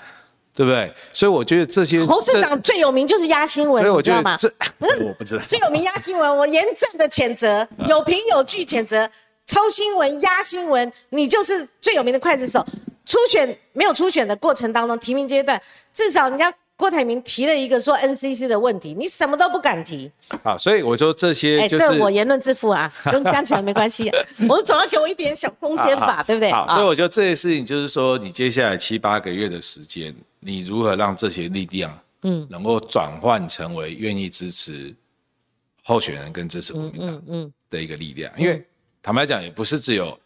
[0.56, 0.90] 对不对？
[1.12, 4.38] 所以我觉得这些 侯市长最有名就是压新闻，所以我觉得？
[4.38, 4.48] 这
[5.06, 5.44] 我不知道。
[5.46, 9.06] 最有名压新闻，我严正的谴责，有凭有据谴责，
[9.46, 12.66] 抽新闻压新闻，你就是最有名的刽子手。
[13.14, 15.62] 初选没有初选的过程当中，提名阶段
[15.94, 16.52] 至少人家。
[16.76, 20.12] 郭台铭提了一个说 NCC 的问题，你什么都不敢提。
[20.42, 24.12] 啊，所以我说这些，哎，这我言论自负啊， 跟讲起来没关系，
[24.50, 26.52] 我们总要给我一点小空间吧，对不对？
[26.52, 34.94] 好，所以我觉得这些事情就是说，你接下来七八个月的时间，你如何让这些力量，嗯，能够转换成为愿意支持
[35.84, 38.34] 候选人跟支持国民党，嗯的一个力量。
[38.36, 38.66] 因为
[39.02, 40.20] 坦白讲，也不是只有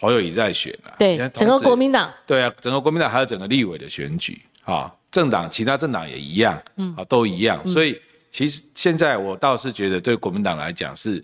[0.00, 4.92] 侯友谊在选啊，对，整个国民党，对啊，整个国民党还有整个立委的选举啊。
[5.10, 7.64] 政党，其他政党也一样，嗯，啊，都一样。
[7.68, 7.96] 所以
[8.32, 11.22] 其实现在我倒是觉得，对国民党来讲是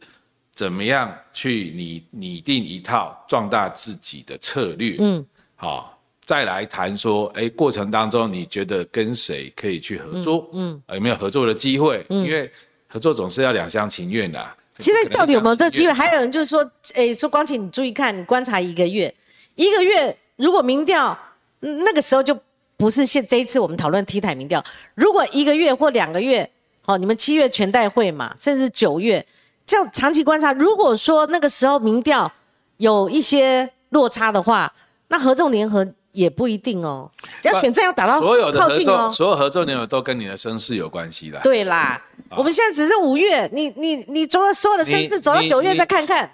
[0.55, 12.07] 怎么样去拟拟定一套壮大自己的策略，嗯，好，再来谈说，哎，过程当中你觉得跟谁可以去合作，嗯，有没有合作的机会？
[12.09, 12.49] 因为
[12.87, 14.49] 合作总是要两厢情愿的。
[14.81, 15.93] 现在到底有没有这个机会？
[15.93, 19.15] 还有人就是说，哎，说光请，你注意看，你观察一个月，
[19.55, 21.17] 一个月如果民调
[21.61, 22.37] 那个时候就。
[22.81, 24.65] 不是现这一次我们讨论 T 台民调，
[24.95, 26.51] 如果一个月或两个月，
[26.81, 29.27] 好，你们七月全代会嘛，甚至九月，
[29.67, 32.33] 这样长期观察，如果说那个时候民调
[32.79, 34.73] 有一些落差的话，
[35.09, 37.11] 那合纵联合也不一定哦。
[37.43, 41.41] 要选战要打到所有的合作，所有合作内容都跟你的身世有关系的。
[41.43, 46.31] 对啦，我们现在只是五月，你你你走所有的身世走到九月再看看。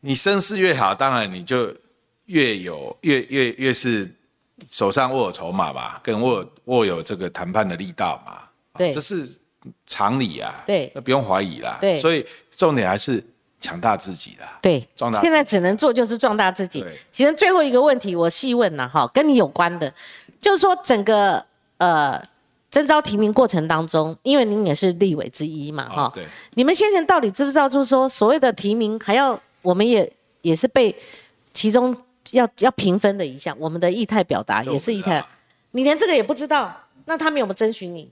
[0.00, 1.74] 你身世越好，当然你就
[2.26, 4.12] 越有越越越是。
[4.70, 8.38] 手上握有筹码吧，跟握握有这个谈判的力道嘛，
[8.76, 9.28] 对，这是
[9.86, 13.22] 常理啊，对，那不用怀疑啦，对，所以重点还是
[13.66, 15.20] 强大自己啦，对，壮大。
[15.20, 16.84] 现在只能做就是壮大自己。
[17.10, 19.92] 其实最后一个问题我细问了哈，跟你有关的，
[20.40, 21.44] 就是说整个
[21.78, 22.22] 呃
[22.70, 30.12] 征招提名过程当中，因为您也是立委之一嘛，哈，对，你们先生到底知不知道，就是说所谓的提名还要我们也
[30.42, 30.94] 也是被
[31.52, 31.96] 其中。
[32.32, 35.24] 要要评分的一项，我们的意态表达也是意态，
[35.70, 38.10] 你连这个也不知道，那他们有没有征询你？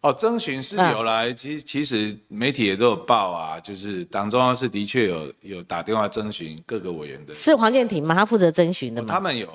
[0.00, 8.14] 哦，征询是有来，其实其实媒体也都有报啊，就是党中央是的确有有打电话征询各个委员的，是黄建庭吗？
[8.14, 9.08] 他负责征询的吗？
[9.10, 9.48] 他们有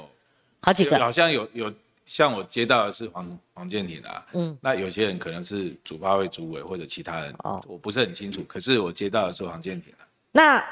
[0.61, 1.73] 好几个，好像有有
[2.05, 10.65] 像我接到的是黄黄建庭啊，嗯，那有些人可能是主发会主委或者其他人，哦，我不是很清楚，可是我接到的是黄建庭啊，那。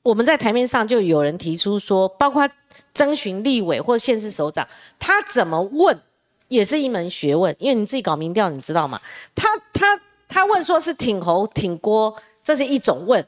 [0.00, 2.48] 我们在台面上就有人提出说，包括
[2.94, 4.66] 征询立委或县市首长，
[4.98, 6.00] 他怎么问
[6.48, 7.54] 也是一门学问。
[7.58, 9.00] 因为你自己搞民调，你知道吗？
[9.34, 13.22] 他他他问说是挺侯挺郭，这是一种问；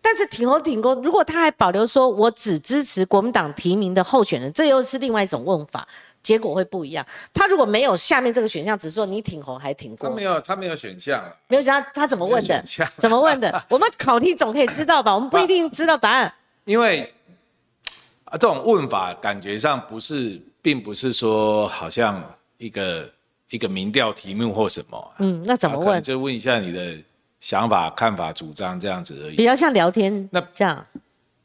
[0.00, 5.86] 但是挺侯挺郭，如果他还保留说我只支持国民党提名的候选人，这又是另外一种问法。
[6.22, 7.06] 结果会不一样。
[7.32, 12.62] 他如果没有下面这个选项，只是说你挺红还挺过，他没有，他没有选项，没有选项，他怎么问的？
[12.98, 13.64] 怎么问的？
[13.70, 15.14] 我们考题总可以知道吧？
[15.14, 16.30] 我们不一定知道答案。
[16.66, 17.10] 因为
[18.26, 22.22] 啊，这种问法感觉上不是，并不是说好像
[22.60, 23.10] 一个
[23.48, 25.12] 一个民调题目或什么。
[25.18, 26.00] 嗯，那怎么问？
[26.02, 26.96] 就问一下你的
[27.40, 29.36] 想法、看法、主张这样子而已。
[29.36, 30.86] 比较像聊天，那这样。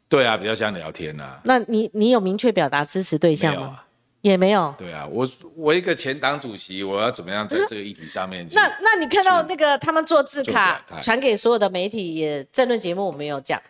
[0.08, 1.40] 对啊，比较像聊天啊。
[1.46, 3.82] 那你你有明确表达支持对象吗？
[4.22, 4.74] 也没有。
[4.78, 8.48] 对啊，我我一个前党主席，我要怎么样在这个议题上面？
[8.52, 13.62] 那那你看到那个他们做字卡传给所有的媒体，也政论节目我没有讲，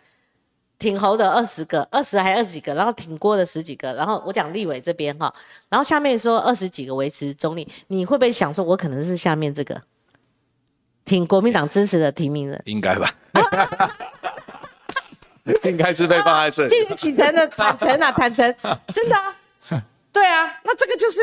[0.78, 5.32] 挺侯的二十个，二十还二十几个，然后挺郭的十几个，然后我讲立委这边哈，
[5.68, 9.80] 然后下面说二十几个维持中立，你会不会想说，我可能是下面这个
[11.04, 12.60] 挺国民党支持的提名人？
[12.66, 13.10] 应该吧，
[15.64, 16.68] 应该是被放在这里。
[16.68, 18.54] 谢谢启程的坦诚啊，坦诚，
[18.92, 19.16] 真的。
[20.12, 21.20] 对啊，那这个就是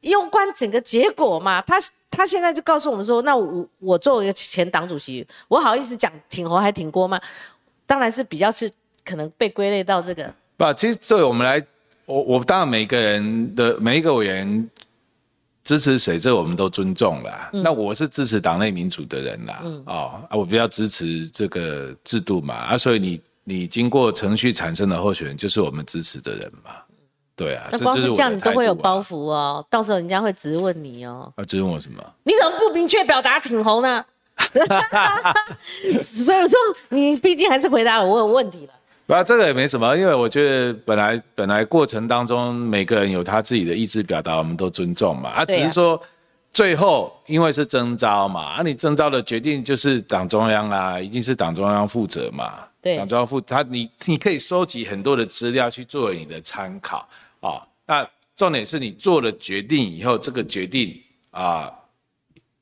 [0.00, 1.60] 攸关整个结果嘛。
[1.62, 1.76] 他
[2.10, 7.20] 他现在就告诉我们说，那我我作为一个前党主席，我好意思讲挺侯还挺郭吗？
[7.86, 8.70] 当然是比较是
[9.10, 10.32] 可能被归类到这个。
[10.56, 11.60] 不，其实作为我们来，
[12.06, 14.70] 我我当然每个人的每一个委员
[15.64, 17.50] 支持谁，这我们都尊重啦。
[17.52, 19.62] 那我是支持党内民主的人啦。
[19.86, 22.54] 哦啊，我比较支持这个制度嘛。
[22.54, 26.70] 啊，所以你你经过程序产生的候选人，就是我们支持的人嘛。
[27.34, 31.32] 对啊，那光是这样你都会有包袱哦，到时候人家会质问你哦。
[31.36, 32.04] 啊，质问我什么？
[32.22, 34.04] 你怎么不明确表达挺红呢？
[36.00, 36.58] 所以我说
[36.90, 38.72] 你毕竟还是回答我有问题了。
[39.10, 45.30] 不，这个也没什么，因为我觉得本来本来过程当中每个人有他自己的意志表达，我们都尊重嘛。
[45.30, 46.00] 啊，只是说
[46.52, 52.60] 最后因为是征召嘛，啊，你征召的决定就是党中央啊，一定是党中央负责嘛。
[52.80, 57.08] 对，党中央负他，你你可以收集很多的资料去作为你的参考。
[57.40, 60.96] 啊，那重点是你做了决定以后，这个决定
[61.32, 61.68] 啊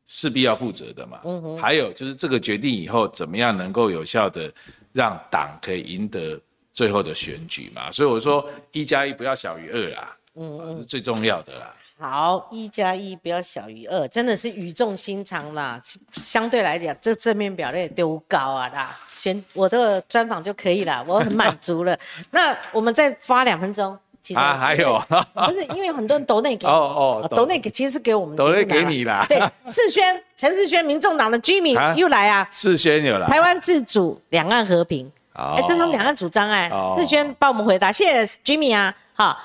[0.06, 1.20] 势必要负责的嘛。
[1.24, 1.58] 嗯哼。
[1.58, 4.50] 还有就是这个决定以后怎么样能够有效的
[4.98, 6.36] 让党可以赢得
[6.74, 7.88] 最后的选举嘛？
[7.92, 10.16] 所以我说一加一不要小于二啦。
[10.34, 11.74] 嗯嗯，是最重要的啦。
[11.98, 15.80] 好，一加一不要小于二，真的是语重心长啦。
[16.14, 21.98] 相对来讲，这正面表列丢高啊啦，选我的专访就可以了，我很满足了。
[22.30, 23.98] 那我们再发两分钟。
[24.34, 24.98] 啊，还有，
[25.46, 27.58] 不是因为很多人都内给哦哦，都内。
[27.58, 29.26] 给其实是给我们，都内给你啦。
[29.28, 38.94] 对，世轩， 陈世轩，民众党的 Jimmy 又来啊，世轩有了，台湾自主，两岸和平，哎，这他们两岸主张哎，世轩帮我们回答，谢谢 Jimmy 啊。
[39.14, 39.36] 好，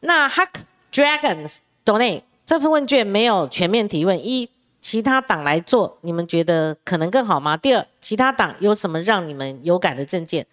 [0.00, 0.48] 那 Huck
[0.92, 4.48] Dragons 都内这份问卷没有全面提问，一
[4.80, 7.56] 其他党来做，你们觉得可能更好吗？
[7.56, 10.46] 第二，其他党有什么让你们有感的政见，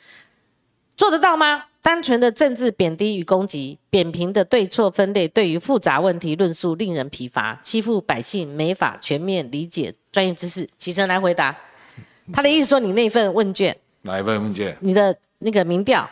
[0.98, 1.66] 做得到吗？
[1.84, 10.66] 单纯的政治贬低与攻击，扁平的对错分类，对于复杂问题论述令人疲乏，欺负百姓，没法全面理解专业知识。
[10.78, 11.54] 起身来回答，
[12.32, 14.76] 他的意思说你那份问卷，哪一份问卷？
[14.80, 16.10] 你的那个民调。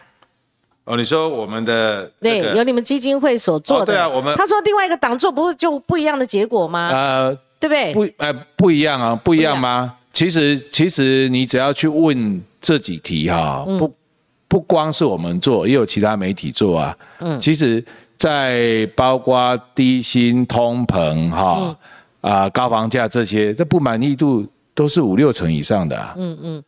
[0.84, 3.86] 哦，你说我们的对，有你们基金会所做的。
[3.86, 6.90] 对啊，我们他说另外一个党做不是就不一样的结果吗？
[6.92, 7.94] 呃，对不对？
[7.94, 9.96] 不，呃，不一样啊，不一样吗？
[10.12, 13.90] 其实，其实你只要去问这几题哈，不。
[14.52, 16.98] 不光是我们做，也有其他媒体做啊。
[17.20, 17.82] 嗯，其实，
[18.18, 21.74] 在包括低薪、通膨、哈
[22.20, 25.98] 啊高房价这些，这不满意度都是五六成以上的。
[26.18, 26.64] 嗯嗯，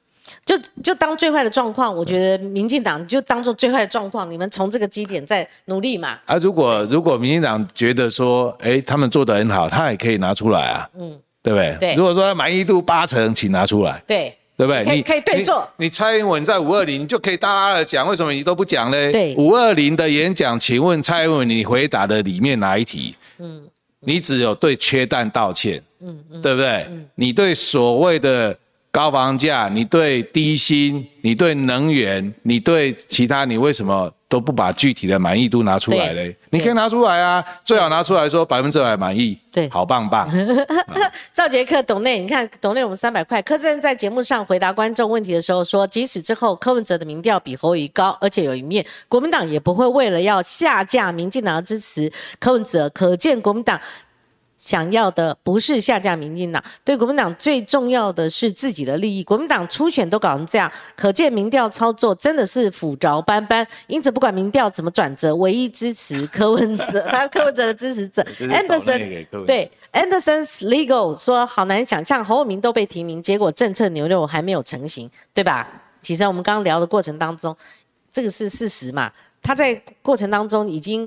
[0.46, 6.18] 就就当最坏的状况，我觉得民进党就当做最坏的状况，你们从这个基点再努力嘛。
[6.24, 10.90] 啊，如果如果民进党觉得说，哎，他们做的很好，他也可以拿出来啊。
[10.98, 11.76] 嗯，对不对？
[11.82, 11.96] 对。
[11.96, 14.02] 如果说满意度八成，请拿出来。
[14.08, 14.34] 对。
[14.56, 14.96] 对不对？
[14.96, 15.68] 你可以对坐。
[15.78, 19.12] 你蔡英文在五二零，你就可以大大的讲，为什么你都不讲呢？
[19.12, 23.16] 对，五二零的演讲，请问蔡英文，你回答的里面哪一题？
[23.40, 23.64] 嗯，
[24.02, 26.86] 你只有对缺蛋道歉，嗯嗯，对不对？
[26.90, 28.58] 嗯，你对所谓的。
[28.96, 36.36] 高房价，你对低薪，你对能源，你对其他，你为什么都不把具体的满意度拿出来嘞？
[36.50, 40.28] 你可以拿出来啊，最好拿出来说百分之百满意，对，好棒棒。
[41.32, 43.40] 赵杰克董内，你看董内我们三百块。
[43.44, 53.80] 柯震在节目上回答观众问题的时候说，即使之后柯文哲的民调比侯友高，而且有一面国民党也不会为了要下架民进党的支持柯文哲，可见国民党。
[54.64, 59.22] 想要的不是下架民进党，对国民党最重要的是自己的利益。
[59.22, 63.68] 国民党初选都搞成这样，可见民调操作真的是腐着斑斑。
[63.88, 75.68] 因此，不管民调怎么转折，唯一支持柯文哲， 他柯文哲的支持者，Anderson 对 Anderson's Legal 说，好难想象侯友明都被提名，结果政策牛肉还没有成型，对吧？
[76.02, 77.54] 其实我们刚刚聊的过程当中，
[78.10, 79.12] 这个是事实嘛？
[79.42, 81.06] 他在过程当中已经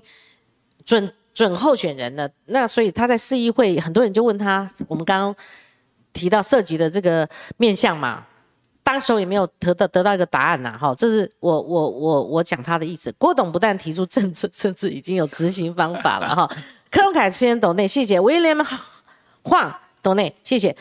[0.85, 1.11] 准。
[1.37, 5.37] 准候选人呢，那所以他在市议会，很多人就问他，我们刚刚
[6.15, 7.29] 提到涉及的这个
[7.59, 8.25] 面相嘛，
[8.83, 13.15] 当时候也没有得到得到一个答案呐，哈，这是我我我我讲他的意思。
[13.19, 16.51] 郭董不但提出政策，甚至已经有执行方法了，哈。
[16.91, 18.57] 柯隆凯先懂内，谢谢威廉
[19.43, 19.79] 晃。
[20.07, 20.73] 董内，谢谢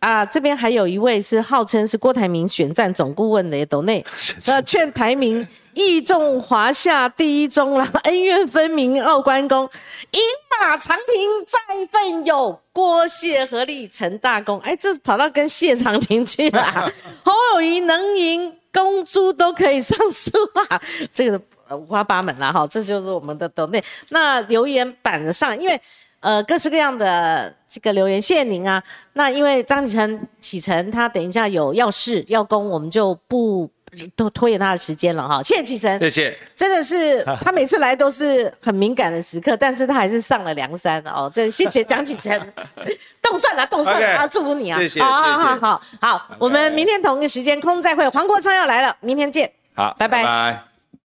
[0.00, 0.26] 啊！
[0.26, 4.04] 这边还有一位是号称是郭台铭选战总顾问的董内，
[4.48, 9.62] 呃，劝台铭义重华夏第一中了，恩怨分明傲关公，
[10.10, 10.20] 饮
[10.60, 11.06] 马长亭
[11.46, 14.58] 再奋勇，郭谢合力成大功。
[14.64, 16.92] 哎，这跑到跟谢长廷去了。
[17.22, 20.32] 侯友谊能赢公猪都可以上书
[20.68, 20.82] 啊，
[21.14, 21.40] 这个
[21.76, 22.66] 五花八门了哈。
[22.66, 23.80] 这就是我们的斗内。
[24.08, 25.80] 那留言板上，因为。
[26.22, 28.82] 呃，各式各样的这个留言，谢谢您啊。
[29.14, 33.68] 那因为张启成启程，他等一下有要事要攻，我们就不
[34.16, 35.42] 都拖延他的时间了哈。
[35.42, 36.34] 谢谢启程，谢谢。
[36.54, 41.30] 真的是 他每次来都是很敏感的时刻，但是他还是上了梁山哦。
[41.34, 42.40] 这谢谢张启程，
[43.20, 44.78] 动算了，动算了啊，祝福你啊。
[44.78, 48.08] 谢谢，好好好好好，我们明天同一个时间空再会。
[48.08, 49.50] 黄国昌要来了，明天见。
[49.74, 50.71] 好，拜拜。